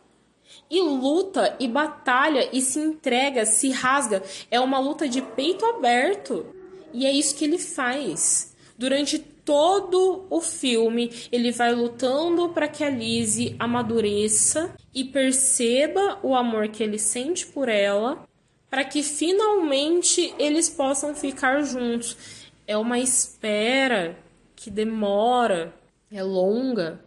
E 0.69 0.82
luta, 0.82 1.56
e 1.58 1.69
batalha, 1.69 2.49
e 2.51 2.60
se 2.60 2.80
entrega, 2.80 3.45
se 3.45 3.69
rasga. 3.69 4.21
É 4.51 4.60
uma 4.60 4.77
luta 4.77 5.08
de 5.08 5.21
peito 5.21 5.65
aberto. 5.65 6.53
E 6.91 7.06
é 7.06 7.12
isso 7.13 7.34
que 7.34 7.45
ele 7.45 7.58
faz. 7.58 8.57
Durante 8.77 9.17
todo 9.17 10.25
o 10.29 10.39
filme, 10.39 11.11
ele 11.31 11.51
vai 11.51 11.73
lutando 11.73 12.49
para 12.49 12.67
que 12.67 12.83
a 12.83 12.89
Lizzie 12.89 13.55
amadureça 13.57 14.75
e 14.93 15.03
perceba 15.03 16.19
o 16.21 16.35
amor 16.35 16.67
que 16.67 16.83
ele 16.83 16.99
sente 16.99 17.47
por 17.47 17.69
ela 17.69 18.27
para 18.69 18.83
que 18.83 19.01
finalmente 19.01 20.33
eles 20.37 20.69
possam 20.69 21.15
ficar 21.15 21.61
juntos. 21.61 22.17
É 22.65 22.77
uma 22.77 22.99
espera 22.99 24.17
que 24.55 24.69
demora, 24.69 25.73
é 26.11 26.21
longa 26.21 26.99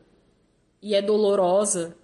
e 0.80 0.94
é 0.94 1.02
dolorosa. 1.02 1.94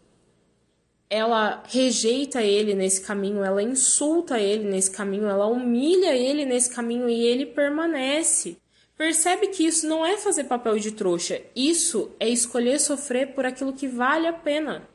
Ela 1.08 1.62
rejeita 1.66 2.42
ele 2.42 2.74
nesse 2.74 3.00
caminho, 3.00 3.44
ela 3.44 3.62
insulta 3.62 4.40
ele 4.40 4.68
nesse 4.68 4.90
caminho, 4.90 5.26
ela 5.26 5.46
humilha 5.46 6.14
ele 6.14 6.44
nesse 6.44 6.74
caminho 6.74 7.08
e 7.08 7.24
ele 7.24 7.46
permanece. 7.46 8.58
Percebe 8.96 9.48
que 9.48 9.66
isso 9.66 9.86
não 9.86 10.06
é 10.06 10.16
fazer 10.16 10.44
papel 10.44 10.78
de 10.78 10.90
trouxa, 10.90 11.42
isso 11.54 12.10
é 12.18 12.28
escolher 12.28 12.80
sofrer 12.80 13.34
por 13.34 13.44
aquilo 13.44 13.74
que 13.74 13.86
vale 13.86 14.26
a 14.26 14.32
pena. 14.32 14.88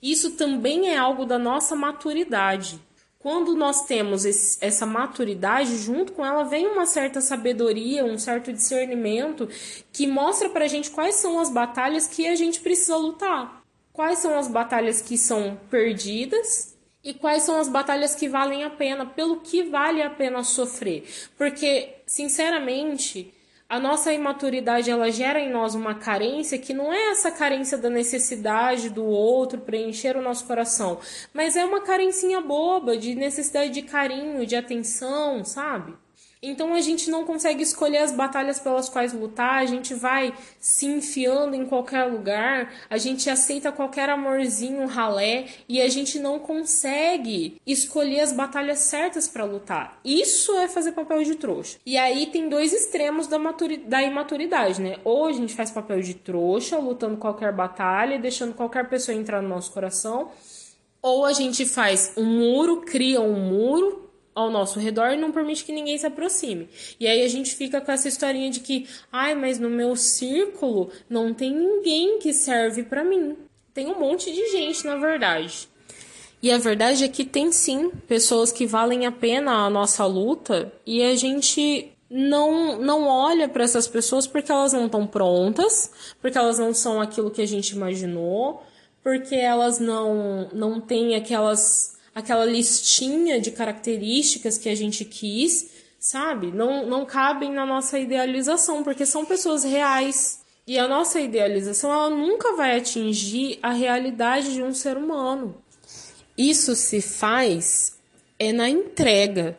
Isso 0.00 0.32
também 0.32 0.90
é 0.90 0.96
algo 0.96 1.24
da 1.24 1.38
nossa 1.38 1.74
maturidade. 1.74 2.78
Quando 3.18 3.56
nós 3.56 3.86
temos 3.86 4.26
esse, 4.26 4.58
essa 4.60 4.84
maturidade, 4.84 5.78
junto 5.78 6.12
com 6.12 6.24
ela 6.24 6.44
vem 6.44 6.66
uma 6.66 6.84
certa 6.84 7.22
sabedoria, 7.22 8.04
um 8.04 8.18
certo 8.18 8.52
discernimento 8.52 9.48
que 9.90 10.06
mostra 10.06 10.50
pra 10.50 10.68
gente 10.68 10.90
quais 10.90 11.14
são 11.14 11.40
as 11.40 11.48
batalhas 11.48 12.06
que 12.06 12.28
a 12.28 12.36
gente 12.36 12.60
precisa 12.60 12.96
lutar. 12.96 13.62
Quais 13.94 14.18
são 14.18 14.38
as 14.38 14.46
batalhas 14.46 15.00
que 15.00 15.16
são 15.16 15.58
perdidas 15.70 16.73
e 17.04 17.12
quais 17.12 17.42
são 17.42 17.60
as 17.60 17.68
batalhas 17.68 18.14
que 18.14 18.28
valem 18.28 18.64
a 18.64 18.70
pena, 18.70 19.04
pelo 19.04 19.40
que 19.40 19.62
vale 19.62 20.02
a 20.02 20.08
pena 20.08 20.42
sofrer. 20.42 21.04
Porque, 21.36 21.96
sinceramente, 22.06 23.32
a 23.68 23.78
nossa 23.78 24.12
imaturidade 24.12 24.90
ela 24.90 25.10
gera 25.10 25.40
em 25.40 25.50
nós 25.50 25.74
uma 25.74 25.94
carência 25.94 26.58
que 26.58 26.72
não 26.72 26.92
é 26.92 27.10
essa 27.10 27.30
carência 27.30 27.76
da 27.76 27.90
necessidade 27.90 28.88
do 28.88 29.04
outro 29.04 29.60
preencher 29.60 30.16
o 30.16 30.22
nosso 30.22 30.46
coração, 30.46 31.00
mas 31.32 31.56
é 31.56 31.64
uma 31.64 31.80
carencinha 31.80 32.40
boba 32.40 32.96
de 32.96 33.14
necessidade 33.14 33.70
de 33.70 33.82
carinho, 33.82 34.46
de 34.46 34.54
atenção, 34.54 35.44
sabe? 35.44 35.94
Então 36.44 36.74
a 36.74 36.80
gente 36.80 37.10
não 37.10 37.24
consegue 37.24 37.62
escolher 37.62 37.98
as 37.98 38.12
batalhas 38.12 38.60
pelas 38.60 38.88
quais 38.88 39.12
lutar, 39.12 39.62
a 39.62 39.66
gente 39.66 39.94
vai 39.94 40.34
se 40.60 40.86
enfiando 40.86 41.54
em 41.54 41.64
qualquer 41.64 42.04
lugar, 42.04 42.72
a 42.90 42.98
gente 42.98 43.30
aceita 43.30 43.72
qualquer 43.72 44.08
amorzinho 44.10 44.86
ralé 44.86 45.46
e 45.68 45.80
a 45.80 45.88
gente 45.88 46.18
não 46.18 46.38
consegue 46.38 47.60
escolher 47.66 48.20
as 48.20 48.32
batalhas 48.32 48.80
certas 48.80 49.26
para 49.26 49.44
lutar. 49.44 49.98
Isso 50.04 50.52
é 50.58 50.68
fazer 50.68 50.92
papel 50.92 51.22
de 51.22 51.34
trouxa. 51.36 51.78
E 51.86 51.96
aí 51.96 52.26
tem 52.26 52.48
dois 52.48 52.72
extremos 52.72 53.26
da, 53.26 53.38
da 53.86 54.02
imaturidade, 54.02 54.82
né? 54.82 54.98
Ou 55.04 55.26
a 55.26 55.32
gente 55.32 55.54
faz 55.54 55.70
papel 55.70 56.00
de 56.00 56.14
trouxa, 56.14 56.78
lutando 56.78 57.16
qualquer 57.16 57.52
batalha, 57.52 58.18
deixando 58.18 58.54
qualquer 58.54 58.88
pessoa 58.88 59.16
entrar 59.16 59.40
no 59.40 59.48
nosso 59.48 59.72
coração, 59.72 60.30
ou 61.00 61.24
a 61.24 61.32
gente 61.32 61.66
faz 61.66 62.12
um 62.16 62.24
muro, 62.24 62.82
cria 62.82 63.20
um 63.20 63.38
muro 63.38 64.10
ao 64.34 64.50
nosso 64.50 64.78
redor 64.78 65.12
e 65.12 65.16
não 65.16 65.30
permite 65.30 65.64
que 65.64 65.72
ninguém 65.72 65.96
se 65.96 66.06
aproxime. 66.06 66.68
E 66.98 67.06
aí 67.06 67.22
a 67.22 67.28
gente 67.28 67.54
fica 67.54 67.80
com 67.80 67.92
essa 67.92 68.08
historinha 68.08 68.50
de 68.50 68.60
que, 68.60 68.88
ai, 69.12 69.34
mas 69.34 69.58
no 69.58 69.70
meu 69.70 69.94
círculo 69.94 70.90
não 71.08 71.32
tem 71.32 71.54
ninguém 71.54 72.18
que 72.18 72.32
serve 72.32 72.82
para 72.82 73.04
mim. 73.04 73.36
Tem 73.72 73.86
um 73.86 73.98
monte 73.98 74.32
de 74.32 74.50
gente, 74.50 74.84
na 74.84 74.96
verdade. 74.96 75.68
E 76.42 76.50
a 76.50 76.58
verdade 76.58 77.04
é 77.04 77.08
que 77.08 77.24
tem 77.24 77.50
sim 77.50 77.90
pessoas 78.06 78.52
que 78.52 78.66
valem 78.66 79.06
a 79.06 79.12
pena 79.12 79.64
a 79.64 79.70
nossa 79.70 80.04
luta 80.04 80.72
e 80.84 81.02
a 81.02 81.14
gente 81.14 81.90
não 82.10 82.78
não 82.78 83.08
olha 83.08 83.48
para 83.48 83.64
essas 83.64 83.88
pessoas 83.88 84.26
porque 84.26 84.52
elas 84.52 84.72
não 84.72 84.86
estão 84.86 85.06
prontas, 85.06 85.90
porque 86.20 86.36
elas 86.36 86.58
não 86.58 86.74
são 86.74 87.00
aquilo 87.00 87.30
que 87.30 87.40
a 87.40 87.46
gente 87.46 87.70
imaginou, 87.70 88.62
porque 89.02 89.34
elas 89.34 89.78
não 89.78 90.48
não 90.52 90.80
têm 90.80 91.16
aquelas 91.16 91.93
aquela 92.14 92.44
listinha 92.44 93.40
de 93.40 93.50
características 93.50 94.56
que 94.56 94.68
a 94.68 94.74
gente 94.74 95.04
quis, 95.04 95.70
sabe? 95.98 96.48
Não, 96.52 96.86
não 96.86 97.04
cabem 97.04 97.52
na 97.52 97.66
nossa 97.66 97.98
idealização, 97.98 98.84
porque 98.84 99.04
são 99.04 99.24
pessoas 99.24 99.64
reais. 99.64 100.40
E 100.66 100.78
a 100.78 100.88
nossa 100.88 101.20
idealização, 101.20 101.92
ela 101.92 102.10
nunca 102.10 102.56
vai 102.56 102.76
atingir 102.76 103.58
a 103.62 103.72
realidade 103.72 104.54
de 104.54 104.62
um 104.62 104.72
ser 104.72 104.96
humano. 104.96 105.56
Isso 106.36 106.74
se 106.74 107.00
faz 107.00 107.94
é 108.38 108.52
na 108.52 108.68
entrega, 108.68 109.58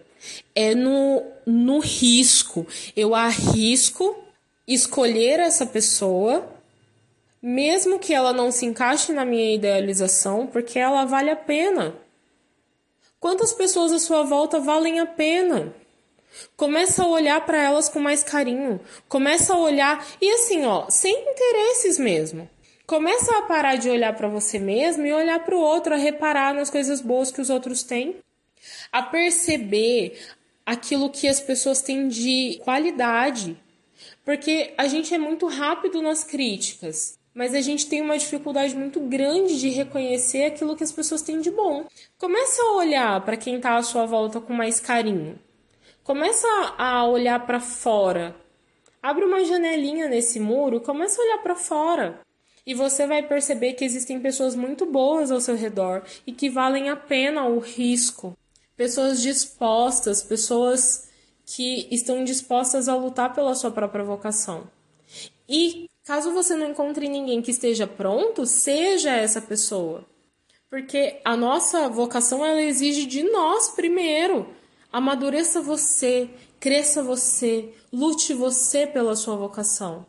é 0.54 0.74
no, 0.76 1.24
no 1.46 1.80
risco. 1.80 2.68
Eu 2.96 3.16
arrisco 3.16 4.16
escolher 4.68 5.40
essa 5.40 5.66
pessoa, 5.66 6.48
mesmo 7.42 8.00
que 8.00 8.14
ela 8.14 8.34
não 8.34 8.52
se 8.52 8.66
encaixe 8.66 9.14
na 9.14 9.24
minha 9.26 9.54
idealização, 9.54 10.48
porque 10.48 10.80
ela 10.80 11.06
vale 11.06 11.30
a 11.30 11.36
pena. 11.36 11.96
Quantas 13.26 13.54
pessoas 13.54 13.92
à 13.92 13.98
sua 13.98 14.22
volta 14.22 14.60
valem 14.60 15.00
a 15.00 15.06
pena? 15.08 15.74
Começa 16.56 17.02
a 17.02 17.08
olhar 17.08 17.44
para 17.44 17.60
elas 17.60 17.90
com 17.90 18.00
mais 18.00 18.22
carinho. 18.22 18.80
Começa 19.10 19.52
a 19.52 19.58
olhar 19.58 20.08
e 20.22 20.32
assim, 20.32 20.64
ó, 20.64 20.88
sem 20.92 21.32
interesses 21.32 21.98
mesmo. 21.98 22.48
Começa 22.86 23.36
a 23.36 23.42
parar 23.42 23.78
de 23.78 23.90
olhar 23.90 24.16
para 24.16 24.28
você 24.28 24.60
mesmo 24.60 25.08
e 25.08 25.12
olhar 25.12 25.44
para 25.44 25.56
o 25.56 25.60
outro, 25.60 25.96
a 25.96 25.98
reparar 25.98 26.54
nas 26.54 26.70
coisas 26.70 27.02
boas 27.02 27.32
que 27.32 27.42
os 27.42 27.50
outros 27.50 27.82
têm, 27.82 28.18
a 28.92 29.02
perceber 29.02 30.20
aquilo 30.64 31.10
que 31.10 31.28
as 31.28 31.40
pessoas 31.40 31.82
têm 31.82 32.08
de 32.08 32.62
qualidade. 32.64 33.60
Porque 34.24 34.72
a 34.78 34.86
gente 34.86 35.16
é 35.16 35.18
muito 35.18 35.48
rápido 35.48 36.00
nas 36.00 36.24
críticas 36.24 37.18
mas 37.36 37.54
a 37.54 37.60
gente 37.60 37.88
tem 37.88 38.02
uma 38.02 38.18
dificuldade 38.18 38.74
muito 38.74 39.02
grande 39.02 39.60
de 39.60 39.68
reconhecer 39.68 40.46
aquilo 40.46 40.76
que 40.76 40.86
as 40.86 40.92
pessoas 40.94 41.22
têm 41.22 41.42
de 41.42 41.52
bom. 41.52 41.86
Começa 42.18 42.62
a 42.62 42.78
olhar 42.78 43.26
para 43.26 43.36
quem 43.36 43.58
está 43.58 43.76
à 43.76 43.84
sua 43.84 44.06
volta 44.06 44.40
com 44.40 44.54
mais 44.54 44.80
carinho. 44.80 45.38
Começa 46.02 46.48
a 46.78 47.06
olhar 47.06 47.46
para 47.46 47.60
fora. 47.60 48.34
Abre 49.04 49.26
uma 49.26 49.44
janelinha 49.44 50.08
nesse 50.08 50.40
muro, 50.40 50.80
começa 50.80 51.22
a 51.22 51.26
olhar 51.26 51.38
para 51.40 51.56
fora. 51.56 52.22
E 52.66 52.74
você 52.74 53.06
vai 53.06 53.22
perceber 53.22 53.74
que 53.74 53.84
existem 53.84 54.20
pessoas 54.20 54.56
muito 54.56 54.86
boas 54.86 55.30
ao 55.30 55.42
seu 55.42 55.56
redor 55.56 56.04
e 56.26 56.32
que 56.32 56.50
valem 56.50 56.90
a 56.90 56.96
pena 56.96 57.46
o 57.46 57.60
risco. 57.60 58.36
Pessoas 58.78 59.22
dispostas, 59.22 60.24
pessoas 60.24 61.10
que 61.46 61.88
estão 61.92 62.24
dispostas 62.24 62.88
a 62.88 62.96
lutar 62.96 63.34
pela 63.36 63.54
sua 63.54 63.72
própria 63.72 64.04
vocação. 64.04 64.70
E 65.48 65.88
Caso 66.06 66.32
você 66.32 66.56
não 66.56 66.70
encontre 66.70 67.10
ninguém 67.10 67.42
que 67.42 67.50
esteja 67.50 67.88
pronto, 67.88 68.46
seja 68.46 69.10
essa 69.10 69.42
pessoa. 69.42 70.06
Porque 70.70 71.20
a 71.26 71.36
nossa 71.36 71.90
vocação 71.90 72.46
ela 72.46 72.62
exige 72.62 73.08
de 73.08 73.24
nós 73.24 73.70
primeiro. 73.70 74.48
Amadureça 74.92 75.62
você, 75.62 76.30
cresça 76.60 77.02
você, 77.02 77.74
lute 77.92 78.36
você 78.36 78.86
pela 78.86 79.16
sua 79.16 79.36
vocação. 79.36 80.06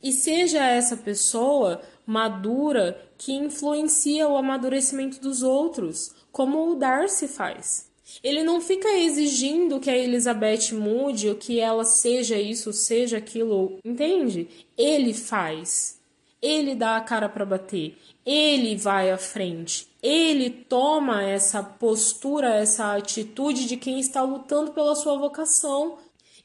E 0.00 0.12
seja 0.12 0.64
essa 0.64 0.96
pessoa 0.96 1.82
madura 2.06 3.04
que 3.18 3.32
influencia 3.32 4.28
o 4.28 4.36
amadurecimento 4.36 5.20
dos 5.20 5.42
outros, 5.42 6.14
como 6.30 6.70
o 6.70 6.76
Darcy 6.76 7.26
faz. 7.26 7.90
Ele 8.22 8.42
não 8.42 8.60
fica 8.60 8.88
exigindo 8.88 9.80
que 9.80 9.90
a 9.90 9.96
Elizabeth 9.96 10.72
mude 10.72 11.28
ou 11.28 11.34
que 11.34 11.60
ela 11.60 11.84
seja 11.84 12.38
isso, 12.38 12.72
seja 12.72 13.18
aquilo, 13.18 13.78
entende? 13.84 14.48
Ele 14.76 15.12
faz. 15.12 16.00
Ele 16.40 16.74
dá 16.74 16.96
a 16.96 17.00
cara 17.00 17.28
para 17.28 17.44
bater. 17.44 17.96
Ele 18.24 18.76
vai 18.76 19.10
à 19.10 19.18
frente. 19.18 19.88
Ele 20.02 20.50
toma 20.50 21.22
essa 21.22 21.62
postura, 21.62 22.54
essa 22.54 22.94
atitude 22.94 23.66
de 23.66 23.76
quem 23.76 23.98
está 23.98 24.22
lutando 24.22 24.72
pela 24.72 24.94
sua 24.94 25.18
vocação. 25.18 25.98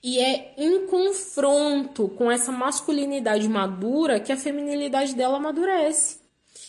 E 0.04 0.20
é 0.20 0.54
em 0.58 0.88
confronto 0.88 2.08
com 2.10 2.32
essa 2.32 2.52
masculinidade 2.52 3.48
madura 3.48 4.20
que 4.20 4.32
a 4.32 4.38
feminilidade 4.38 5.14
dela 5.14 5.38
amadurece. 5.38 6.20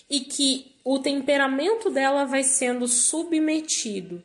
E 0.08 0.20
que 0.20 0.72
o 0.84 0.98
temperamento 0.98 1.88
dela 1.88 2.24
vai 2.24 2.42
sendo 2.42 2.86
submetido. 2.86 4.22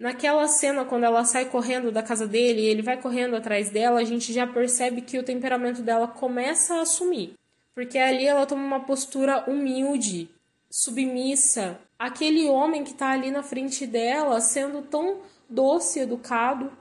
Naquela 0.00 0.48
cena, 0.48 0.82
quando 0.82 1.04
ela 1.04 1.26
sai 1.26 1.44
correndo 1.44 1.92
da 1.92 2.02
casa 2.02 2.26
dele 2.26 2.62
e 2.62 2.66
ele 2.68 2.80
vai 2.80 2.96
correndo 2.96 3.36
atrás 3.36 3.68
dela, 3.68 4.00
a 4.00 4.04
gente 4.04 4.32
já 4.32 4.46
percebe 4.46 5.02
que 5.02 5.18
o 5.18 5.22
temperamento 5.22 5.82
dela 5.82 6.08
começa 6.08 6.76
a 6.76 6.80
assumir. 6.80 7.34
Porque 7.74 7.98
ali 7.98 8.26
ela 8.26 8.46
toma 8.46 8.64
uma 8.64 8.80
postura 8.80 9.44
humilde, 9.46 10.30
submissa. 10.70 11.78
Aquele 11.98 12.48
homem 12.48 12.82
que 12.82 12.92
está 12.92 13.10
ali 13.10 13.30
na 13.30 13.42
frente 13.42 13.86
dela, 13.86 14.40
sendo 14.40 14.80
tão 14.80 15.18
doce, 15.46 16.00
educado, 16.00 16.72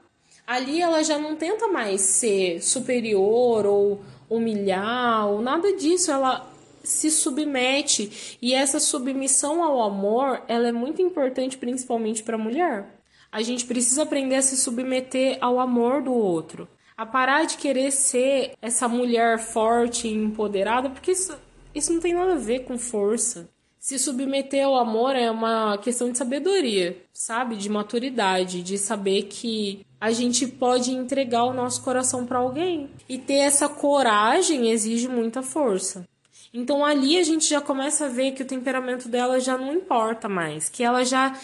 ali 0.47 0.81
ela 0.81 1.03
já 1.03 1.19
não 1.19 1.35
tenta 1.35 1.67
mais 1.67 1.99
ser 1.99 2.63
superior 2.63 3.65
ou 3.65 4.01
humilhar 4.29 5.27
ou 5.27 5.41
nada 5.41 5.75
disso. 5.75 6.09
Ela 6.09 6.49
se 6.85 7.11
submete 7.11 8.37
e 8.41 8.53
essa 8.53 8.79
submissão 8.79 9.61
ao 9.61 9.81
amor 9.81 10.41
ela 10.47 10.69
é 10.69 10.71
muito 10.71 11.01
importante 11.01 11.57
principalmente 11.57 12.23
para 12.23 12.35
a 12.35 12.39
mulher. 12.39 12.98
A 13.31 13.41
gente 13.41 13.65
precisa 13.65 14.03
aprender 14.03 14.35
a 14.35 14.41
se 14.41 14.57
submeter 14.57 15.37
ao 15.39 15.59
amor 15.59 16.01
do 16.01 16.13
outro, 16.13 16.67
a 16.97 17.05
parar 17.05 17.45
de 17.45 17.57
querer 17.57 17.91
ser 17.91 18.53
essa 18.61 18.87
mulher 18.87 19.39
forte 19.39 20.07
e 20.07 20.13
empoderada, 20.13 20.89
porque 20.89 21.11
isso, 21.11 21.37
isso 21.73 21.93
não 21.93 21.99
tem 21.99 22.13
nada 22.13 22.33
a 22.33 22.37
ver 22.37 22.65
com 22.65 22.77
força. 22.77 23.49
Se 23.79 23.97
submeter 23.97 24.65
ao 24.65 24.75
amor 24.75 25.15
é 25.15 25.31
uma 25.31 25.77
questão 25.77 26.11
de 26.11 26.17
sabedoria, 26.17 26.97
sabe? 27.13 27.55
De 27.55 27.69
maturidade, 27.69 28.61
de 28.61 28.77
saber 28.77 29.23
que 29.23 29.85
a 30.01 30.11
gente 30.11 30.45
pode 30.45 30.91
entregar 30.91 31.45
o 31.45 31.53
nosso 31.53 31.83
coração 31.83 32.25
para 32.25 32.39
alguém. 32.39 32.89
E 33.07 33.17
ter 33.17 33.39
essa 33.39 33.69
coragem 33.69 34.69
exige 34.69 35.07
muita 35.07 35.41
força. 35.41 36.05
Então 36.53 36.83
ali 36.83 37.17
a 37.17 37.23
gente 37.23 37.47
já 37.47 37.61
começa 37.61 38.05
a 38.05 38.09
ver 38.09 38.31
que 38.31 38.43
o 38.43 38.47
temperamento 38.47 39.07
dela 39.07 39.39
já 39.39 39.57
não 39.57 39.73
importa 39.73 40.27
mais, 40.27 40.67
que 40.67 40.83
ela 40.83 41.05
já 41.05 41.37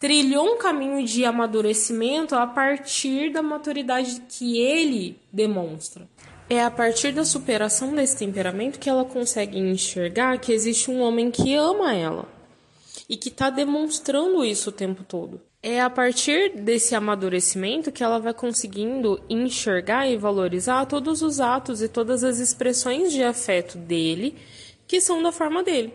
trilhou 0.00 0.54
um 0.54 0.56
caminho 0.56 1.04
de 1.04 1.26
amadurecimento 1.26 2.34
a 2.34 2.46
partir 2.46 3.30
da 3.30 3.42
maturidade 3.42 4.22
que 4.28 4.58
ele 4.58 5.20
demonstra. 5.30 6.08
É 6.48 6.64
a 6.64 6.70
partir 6.70 7.12
da 7.12 7.24
superação 7.24 7.94
desse 7.94 8.16
temperamento 8.16 8.80
que 8.80 8.88
ela 8.88 9.04
consegue 9.04 9.58
enxergar 9.58 10.40
que 10.40 10.52
existe 10.52 10.90
um 10.90 11.00
homem 11.00 11.30
que 11.30 11.54
ama 11.54 11.94
ela 11.94 12.26
e 13.08 13.16
que 13.16 13.28
está 13.28 13.50
demonstrando 13.50 14.44
isso 14.44 14.70
o 14.70 14.72
tempo 14.72 15.04
todo. 15.04 15.40
É 15.62 15.80
a 15.80 15.90
partir 15.90 16.56
desse 16.56 16.94
amadurecimento 16.94 17.92
que 17.92 18.02
ela 18.02 18.18
vai 18.18 18.32
conseguindo 18.32 19.22
enxergar 19.28 20.08
e 20.08 20.16
valorizar 20.16 20.86
todos 20.86 21.20
os 21.20 21.38
atos 21.38 21.82
e 21.82 21.88
todas 21.88 22.24
as 22.24 22.38
expressões 22.38 23.12
de 23.12 23.22
afeto 23.22 23.76
dele 23.76 24.34
que 24.88 25.00
são 25.00 25.22
da 25.22 25.30
forma 25.30 25.62
dele. 25.62 25.92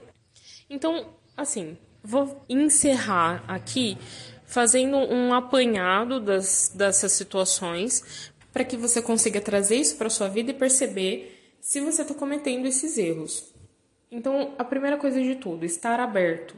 Então, 0.70 1.08
assim, 1.36 1.76
vou 2.06 2.44
encerrar 2.48 3.44
aqui 3.48 3.98
fazendo 4.46 4.96
um 4.98 5.34
apanhado 5.34 6.20
das, 6.20 6.72
dessas 6.74 7.12
situações 7.14 8.32
para 8.54 8.64
que 8.64 8.78
você 8.78 9.02
consiga 9.02 9.42
trazer 9.42 9.76
isso 9.76 9.98
para 9.98 10.10
sua 10.10 10.30
vida 10.30 10.52
e 10.52 10.54
perceber 10.54 11.58
se 11.60 11.82
você 11.82 12.04
está 12.04 12.14
cometendo 12.14 12.68
esses 12.68 12.98
erros. 12.98 13.54
Então, 14.12 14.54
a 14.58 14.64
primeira 14.64 14.98
coisa 14.98 15.22
de 15.22 15.36
tudo, 15.36 15.66
estar 15.66 16.00
aberto. 16.00 16.56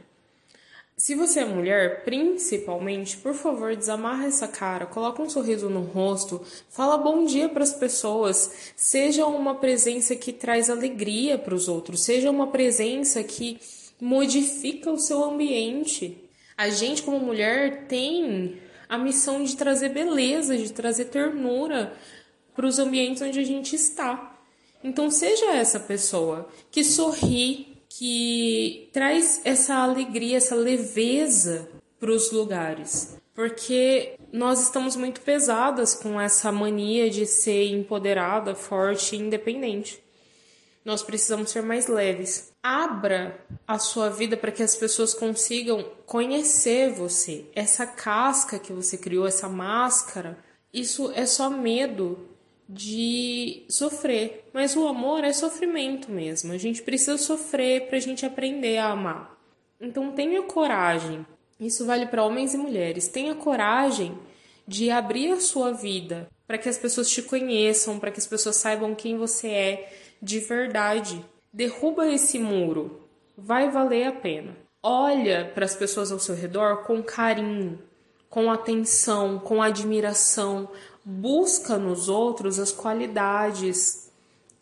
Se 0.96 1.14
você 1.14 1.40
é 1.40 1.44
mulher, 1.44 2.04
principalmente, 2.04 3.16
por 3.16 3.32
favor, 3.32 3.74
desamarra 3.74 4.26
essa 4.26 4.46
cara, 4.46 4.84
coloca 4.84 5.22
um 5.22 5.30
sorriso 5.30 5.70
no 5.70 5.80
rosto, 5.80 6.44
fala 6.68 6.98
bom 6.98 7.24
dia 7.24 7.48
para 7.48 7.62
as 7.62 7.72
pessoas, 7.72 8.72
seja 8.76 9.24
uma 9.26 9.54
presença 9.54 10.14
que 10.14 10.32
traz 10.32 10.68
alegria 10.68 11.38
para 11.38 11.54
os 11.54 11.68
outros, 11.68 12.02
seja 12.02 12.30
uma 12.30 12.48
presença 12.48 13.22
que 13.22 13.58
modifica 14.00 14.90
o 14.90 14.98
seu 14.98 15.24
ambiente. 15.24 16.18
A 16.56 16.68
gente, 16.70 17.02
como 17.02 17.18
mulher, 17.18 17.86
tem 17.86 18.60
a 18.88 18.96
missão 18.96 19.44
de 19.44 19.56
trazer 19.56 19.90
beleza, 19.90 20.56
de 20.56 20.72
trazer 20.72 21.06
ternura 21.06 21.92
para 22.54 22.66
os 22.66 22.78
ambientes 22.78 23.22
onde 23.22 23.38
a 23.38 23.44
gente 23.44 23.76
está. 23.76 24.36
Então, 24.82 25.10
seja 25.10 25.52
essa 25.52 25.78
pessoa 25.78 26.48
que 26.70 26.82
sorri, 26.84 27.78
que 27.88 28.88
traz 28.92 29.40
essa 29.44 29.74
alegria, 29.74 30.36
essa 30.36 30.54
leveza 30.54 31.68
para 31.98 32.12
os 32.12 32.30
lugares. 32.30 33.16
Porque 33.34 34.16
nós 34.32 34.62
estamos 34.62 34.96
muito 34.96 35.20
pesadas 35.20 35.94
com 35.94 36.20
essa 36.20 36.50
mania 36.50 37.08
de 37.08 37.26
ser 37.26 37.68
empoderada, 37.68 38.54
forte 38.54 39.14
e 39.14 39.18
independente. 39.18 40.02
Nós 40.84 41.02
precisamos 41.02 41.50
ser 41.50 41.62
mais 41.62 41.86
leves. 41.86 42.52
Abra 42.62 43.44
a 43.66 43.78
sua 43.78 44.10
vida 44.10 44.36
para 44.36 44.50
que 44.50 44.62
as 44.62 44.74
pessoas 44.74 45.14
consigam 45.14 45.84
conhecer 46.04 46.92
você. 46.92 47.46
Essa 47.54 47.86
casca 47.86 48.58
que 48.58 48.72
você 48.72 48.98
criou, 48.98 49.26
essa 49.26 49.48
máscara, 49.48 50.38
isso 50.72 51.10
é 51.12 51.24
só 51.24 51.48
medo 51.48 52.18
de 52.68 53.64
sofrer. 53.68 54.48
Mas 54.52 54.76
o 54.76 54.86
amor 54.86 55.24
é 55.24 55.32
sofrimento 55.32 56.10
mesmo. 56.10 56.52
A 56.52 56.58
gente 56.58 56.82
precisa 56.82 57.16
sofrer 57.16 57.86
para 57.86 57.96
a 57.96 58.00
gente 58.00 58.26
aprender 58.26 58.76
a 58.78 58.90
amar. 58.90 59.38
Então 59.80 60.12
tenha 60.12 60.42
coragem. 60.42 61.24
Isso 61.58 61.86
vale 61.86 62.06
para 62.06 62.24
homens 62.24 62.54
e 62.54 62.58
mulheres. 62.58 63.08
Tenha 63.08 63.34
coragem 63.34 64.18
de 64.66 64.90
abrir 64.90 65.32
a 65.32 65.40
sua 65.40 65.72
vida 65.72 66.28
para 66.46 66.58
que 66.58 66.68
as 66.68 66.78
pessoas 66.78 67.08
te 67.08 67.22
conheçam, 67.22 67.98
para 67.98 68.10
que 68.10 68.18
as 68.18 68.26
pessoas 68.26 68.56
saibam 68.56 68.94
quem 68.94 69.16
você 69.16 69.48
é 69.48 69.92
de 70.20 70.40
verdade. 70.40 71.24
Derruba 71.52 72.06
esse 72.06 72.38
muro, 72.38 73.08
vai 73.36 73.70
valer 73.70 74.06
a 74.06 74.12
pena. 74.12 74.56
Olha 74.82 75.50
para 75.54 75.64
as 75.64 75.74
pessoas 75.74 76.12
ao 76.12 76.18
seu 76.18 76.34
redor 76.34 76.84
com 76.84 77.02
carinho, 77.02 77.82
com 78.28 78.50
atenção, 78.50 79.38
com 79.38 79.62
admiração. 79.62 80.68
Busca 81.04 81.78
nos 81.78 82.08
outros 82.08 82.58
as 82.58 82.70
qualidades, 82.70 84.12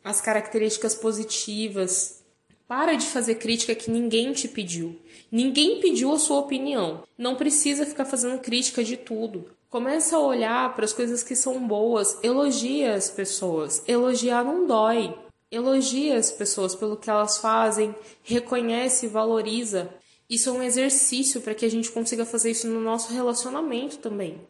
as 0.05 0.21
características 0.21 0.95
positivas. 0.95 2.25
Para 2.69 2.95
de 2.95 3.07
fazer 3.07 3.37
crítica 3.37 3.75
que 3.75 3.91
ninguém 3.91 4.33
te 4.33 4.49
pediu. 4.49 5.01
Ninguém 5.31 5.81
pediu 5.81 6.13
a 6.13 6.19
sua 6.19 6.39
opinião. 6.39 7.03
Não 7.19 7.35
precisa 7.35 7.85
ficar 7.85 8.05
fazendo 8.05 8.41
crítica 8.41 8.83
de 8.83 8.97
tudo. 8.97 9.51
Começa 9.69 10.17
a 10.17 10.21
olhar 10.21 10.75
para 10.75 10.85
as 10.85 10.93
coisas 10.93 11.23
que 11.23 11.35
são 11.35 11.67
boas, 11.67 12.19
elogia 12.23 12.95
as 12.95 13.11
pessoas. 13.11 13.83
Elogiar 13.87 14.45
não 14.45 14.67
dói. 14.67 15.15
Elogia 15.57 16.19
as 16.19 16.31
pessoas 16.31 16.75
pelo 16.75 16.97
que 16.97 17.09
elas 17.09 17.39
fazem, 17.39 17.95
reconhece 18.23 19.07
e 19.07 19.09
valoriza. 19.09 19.89
Isso 20.29 20.51
é 20.51 20.53
um 20.53 20.63
exercício 20.63 21.41
para 21.41 21.55
que 21.55 21.65
a 21.65 21.71
gente 21.71 21.91
consiga 21.91 22.27
fazer 22.27 22.51
isso 22.51 22.69
no 22.69 22.81
nosso 22.81 23.13
relacionamento 23.13 23.99
também. 23.99 24.41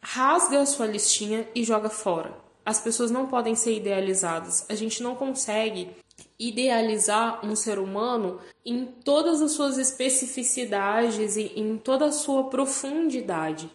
Rasga 0.00 0.60
a 0.60 0.66
sua 0.66 0.86
listinha 0.86 1.48
e 1.54 1.62
joga 1.62 1.88
fora. 1.88 2.36
As 2.64 2.80
pessoas 2.80 3.10
não 3.10 3.26
podem 3.26 3.54
ser 3.54 3.76
idealizadas. 3.76 4.64
A 4.68 4.74
gente 4.74 5.02
não 5.02 5.14
consegue 5.14 5.90
idealizar 6.38 7.44
um 7.44 7.54
ser 7.54 7.78
humano 7.78 8.40
em 8.64 8.86
todas 8.86 9.42
as 9.42 9.52
suas 9.52 9.78
especificidades 9.78 11.36
e 11.36 11.52
em 11.56 11.76
toda 11.76 12.06
a 12.06 12.12
sua 12.12 12.44
profundidade. 12.44 13.70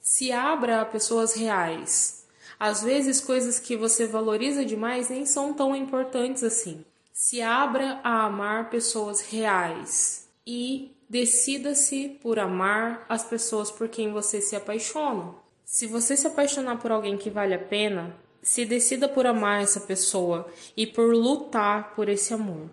Se 0.00 0.32
abra 0.32 0.80
a 0.80 0.84
pessoas 0.84 1.34
reais, 1.34 2.15
às 2.58 2.82
vezes, 2.82 3.20
coisas 3.20 3.58
que 3.58 3.76
você 3.76 4.06
valoriza 4.06 4.64
demais 4.64 5.10
nem 5.10 5.26
são 5.26 5.52
tão 5.52 5.74
importantes 5.76 6.42
assim. 6.42 6.84
Se 7.12 7.40
abra 7.40 8.00
a 8.02 8.24
amar 8.24 8.70
pessoas 8.70 9.20
reais 9.20 10.28
e 10.46 10.92
decida-se 11.08 12.18
por 12.22 12.38
amar 12.38 13.04
as 13.08 13.24
pessoas 13.24 13.70
por 13.70 13.88
quem 13.88 14.12
você 14.12 14.40
se 14.40 14.56
apaixona. 14.56 15.34
Se 15.64 15.86
você 15.86 16.16
se 16.16 16.26
apaixonar 16.26 16.78
por 16.78 16.90
alguém 16.90 17.16
que 17.16 17.30
vale 17.30 17.54
a 17.54 17.58
pena, 17.58 18.16
se 18.42 18.64
decida 18.64 19.08
por 19.08 19.26
amar 19.26 19.62
essa 19.62 19.80
pessoa 19.80 20.48
e 20.76 20.86
por 20.86 21.14
lutar 21.14 21.94
por 21.94 22.08
esse 22.08 22.32
amor. 22.32 22.70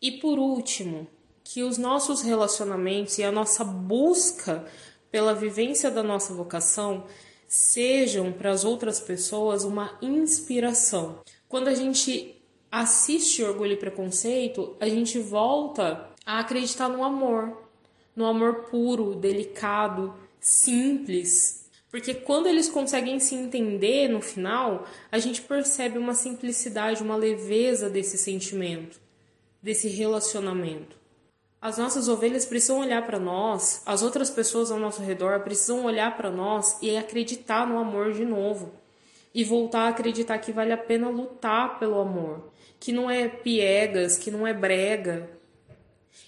E 0.00 0.12
por 0.12 0.38
último, 0.38 1.06
que 1.44 1.62
os 1.62 1.76
nossos 1.76 2.22
relacionamentos 2.22 3.18
e 3.18 3.24
a 3.24 3.32
nossa 3.32 3.64
busca 3.64 4.64
pela 5.10 5.34
vivência 5.34 5.90
da 5.90 6.02
nossa 6.02 6.32
vocação 6.32 7.04
sejam 7.52 8.32
para 8.32 8.50
as 8.50 8.64
outras 8.64 8.98
pessoas 8.98 9.62
uma 9.62 9.98
inspiração. 10.00 11.20
Quando 11.46 11.68
a 11.68 11.74
gente 11.74 12.42
assiste 12.70 13.42
Orgulho 13.42 13.72
e 13.72 13.76
Preconceito, 13.76 14.74
a 14.80 14.88
gente 14.88 15.18
volta 15.18 16.08
a 16.24 16.38
acreditar 16.38 16.88
no 16.88 17.04
amor, 17.04 17.68
no 18.16 18.24
amor 18.24 18.70
puro, 18.70 19.14
delicado, 19.14 20.14
simples. 20.40 21.68
Porque 21.90 22.14
quando 22.14 22.46
eles 22.46 22.70
conseguem 22.70 23.20
se 23.20 23.34
entender 23.34 24.08
no 24.08 24.22
final, 24.22 24.86
a 25.10 25.18
gente 25.18 25.42
percebe 25.42 25.98
uma 25.98 26.14
simplicidade, 26.14 27.02
uma 27.02 27.16
leveza 27.16 27.90
desse 27.90 28.16
sentimento, 28.16 28.98
desse 29.62 29.88
relacionamento. 29.88 31.01
As 31.62 31.78
nossas 31.78 32.08
ovelhas 32.08 32.44
precisam 32.44 32.80
olhar 32.80 33.06
para 33.06 33.20
nós, 33.20 33.82
as 33.86 34.02
outras 34.02 34.28
pessoas 34.28 34.72
ao 34.72 34.80
nosso 34.80 35.00
redor 35.00 35.40
precisam 35.40 35.84
olhar 35.84 36.16
para 36.16 36.28
nós 36.28 36.76
e 36.82 36.96
acreditar 36.96 37.64
no 37.68 37.78
amor 37.78 38.12
de 38.12 38.24
novo. 38.24 38.72
e 39.34 39.44
voltar 39.44 39.86
a 39.86 39.88
acreditar 39.88 40.36
que 40.38 40.52
vale 40.52 40.72
a 40.74 40.76
pena 40.76 41.08
lutar 41.08 41.78
pelo 41.78 41.98
amor, 41.98 42.50
que 42.78 42.92
não 42.92 43.10
é 43.10 43.28
piegas, 43.28 44.18
que 44.18 44.30
não 44.30 44.46
é 44.46 44.52
brega. 44.52 45.30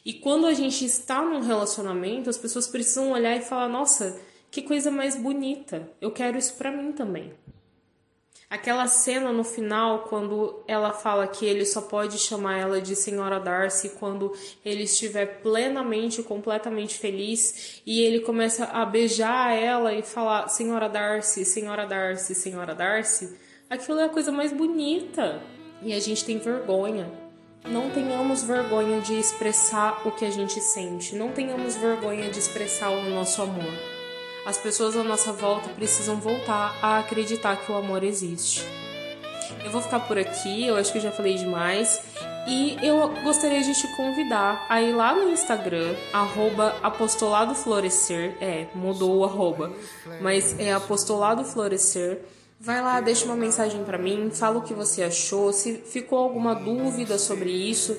E 0.03 0.13
quando 0.15 0.47
a 0.47 0.55
gente 0.55 0.87
está 0.87 1.21
num 1.21 1.41
relacionamento, 1.41 2.31
as 2.31 2.39
pessoas 2.39 2.67
precisam 2.67 3.11
olhar 3.11 3.37
e 3.37 3.43
falar: 3.43 3.69
"Nossa, 3.69 4.19
que 4.51 4.63
coisa 4.63 4.91
mais 4.91 5.17
bonita. 5.17 5.87
Eu 6.01 6.13
quero 6.13 6.39
isso 6.39 6.55
para 6.55 6.73
mim 6.73 6.93
também". 6.93 7.35
Aquela 8.49 8.87
cena 8.87 9.33
no 9.33 9.43
final, 9.43 10.01
quando 10.01 10.63
ela 10.69 10.93
fala 10.93 11.27
que 11.27 11.47
ele 11.47 11.65
só 11.65 11.81
pode 11.81 12.19
chamar 12.19 12.59
ela 12.59 12.81
de 12.81 12.95
Senhora 12.95 13.41
Darcy 13.41 13.91
quando 13.99 14.33
ele 14.65 14.85
estiver 14.85 15.41
plenamente, 15.41 16.23
completamente 16.23 16.99
feliz, 16.99 17.83
e 17.87 18.03
ele 18.03 18.21
começa 18.21 18.67
a 18.67 18.85
beijar 18.85 19.53
ela 19.53 19.93
e 19.93 20.03
falar 20.03 20.49
Senhora 20.49 20.89
Darcy, 20.89 21.45
Senhora 21.45 21.87
Darcy, 21.87 22.35
Senhora 22.35 22.75
Darcy, 22.75 23.37
aquilo 23.69 23.99
é 23.99 24.05
a 24.05 24.11
coisa 24.11 24.31
mais 24.31 24.53
bonita. 24.53 25.41
E 25.83 25.93
a 25.93 26.01
gente 26.01 26.25
tem 26.25 26.39
vergonha. 26.39 27.11
Não 27.65 27.91
tenhamos 27.91 28.43
vergonha 28.43 29.01
de 29.01 29.19
expressar 29.19 30.07
o 30.07 30.13
que 30.13 30.25
a 30.25 30.31
gente 30.31 30.61
sente, 30.61 31.17
não 31.17 31.33
tenhamos 31.33 31.77
vergonha 31.77 32.31
de 32.31 32.39
expressar 32.39 32.91
o 32.91 33.09
nosso 33.09 33.41
amor 33.41 33.94
as 34.47 34.59
pessoas 34.59 34.97
à 34.97 35.03
nossa 35.03 35.33
volta 35.33 35.69
precisam 35.71 36.17
voltar 36.17 36.79
a 36.83 36.99
acreditar 36.99 37.57
que 37.57 37.73
o 37.73 37.77
amor 37.77 38.03
existe. 38.03 38.63
Eu 39.65 39.71
vou 39.71 39.81
ficar 39.81 40.01
por 40.01 40.19
aqui, 40.19 40.67
eu 40.67 40.77
acho 40.77 40.93
que 40.93 40.99
eu 40.99 41.03
já 41.03 41.11
falei 41.11 41.35
demais. 41.35 42.03
E 42.47 42.77
eu 42.83 43.09
gostaria 43.23 43.63
de 43.63 43.73
te 43.73 43.89
convidar 43.97 44.67
a 44.69 44.83
ir 44.83 44.93
lá 44.93 45.15
no 45.15 45.31
Instagram, 45.31 45.95
arroba 46.13 46.77
apostolado 46.83 47.55
florescer. 47.55 48.37
É, 48.41 48.67
mudou 48.75 49.17
o 49.19 49.25
arroba, 49.25 49.73
mas 50.21 50.59
é 50.59 50.73
apostolado 50.73 51.43
florescer. 51.45 52.21
Vai 52.61 52.83
lá, 52.83 53.01
deixa 53.01 53.25
uma 53.25 53.37
mensagem 53.37 53.83
para 53.85 53.97
mim, 53.97 54.31
fala 54.31 54.59
o 54.59 54.63
que 54.63 54.75
você 54.75 55.03
achou, 55.03 55.53
se 55.53 55.75
ficou 55.79 56.19
alguma 56.19 56.55
dúvida 56.55 57.19
sobre 57.19 57.51
isso. 57.51 57.97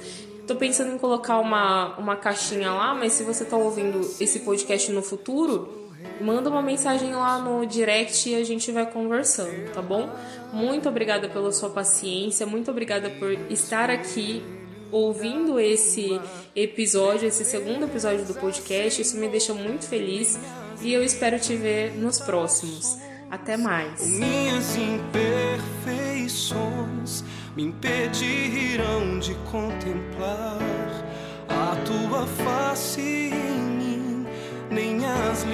Tô 0.47 0.55
pensando 0.55 0.93
em 0.93 0.97
colocar 0.97 1.39
uma, 1.39 1.97
uma 1.97 2.15
caixinha 2.15 2.71
lá, 2.71 2.93
mas 2.93 3.13
se 3.13 3.23
você 3.23 3.43
tá 3.43 3.57
ouvindo 3.57 3.99
esse 4.19 4.39
podcast 4.39 4.91
no 4.91 5.01
futuro, 5.01 5.84
manda 6.21 6.49
uma 6.49 6.61
mensagem 6.61 7.13
lá 7.13 7.39
no 7.39 7.65
direct 7.65 8.29
e 8.29 8.35
a 8.35 8.43
gente 8.43 8.71
vai 8.71 8.89
conversando, 8.89 9.71
tá 9.73 9.81
bom? 9.81 10.09
Muito 10.53 10.87
obrigada 10.89 11.27
pela 11.27 11.51
sua 11.51 11.69
paciência, 11.69 12.45
muito 12.45 12.71
obrigada 12.71 13.09
por 13.09 13.31
estar 13.49 13.89
aqui 13.89 14.43
ouvindo 14.91 15.59
esse 15.59 16.19
episódio, 16.55 17.27
esse 17.27 17.43
segundo 17.43 17.85
episódio 17.85 18.23
do 18.25 18.33
podcast. 18.33 19.01
Isso 19.01 19.17
me 19.17 19.27
deixa 19.27 19.53
muito 19.53 19.87
feliz 19.87 20.39
e 20.81 20.93
eu 20.93 21.03
espero 21.03 21.37
te 21.39 21.55
ver 21.55 21.95
nos 21.97 22.19
próximos. 22.19 22.97
Até 23.29 23.57
mais. 23.57 24.07
Minhas 24.07 24.77
imperfeições 24.77 27.23
me 27.55 27.63
impedirão 27.63 29.19
de 29.19 29.33
contemplar 29.51 30.59
a 31.49 31.75
tua 31.85 32.25
face 32.27 33.01
em 33.01 33.59
mim, 33.59 33.84
nem 34.75 35.05
as 35.05 35.45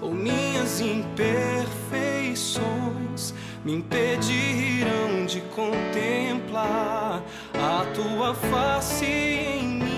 ou 0.00 0.12
minhas 0.12 0.80
imperfeições 0.80 3.32
me 3.64 3.74
impedirão 3.74 5.24
de 5.24 5.40
contemplar 5.54 7.22
a 7.54 7.86
tua 7.94 8.34
face 8.34 9.04
em 9.04 9.95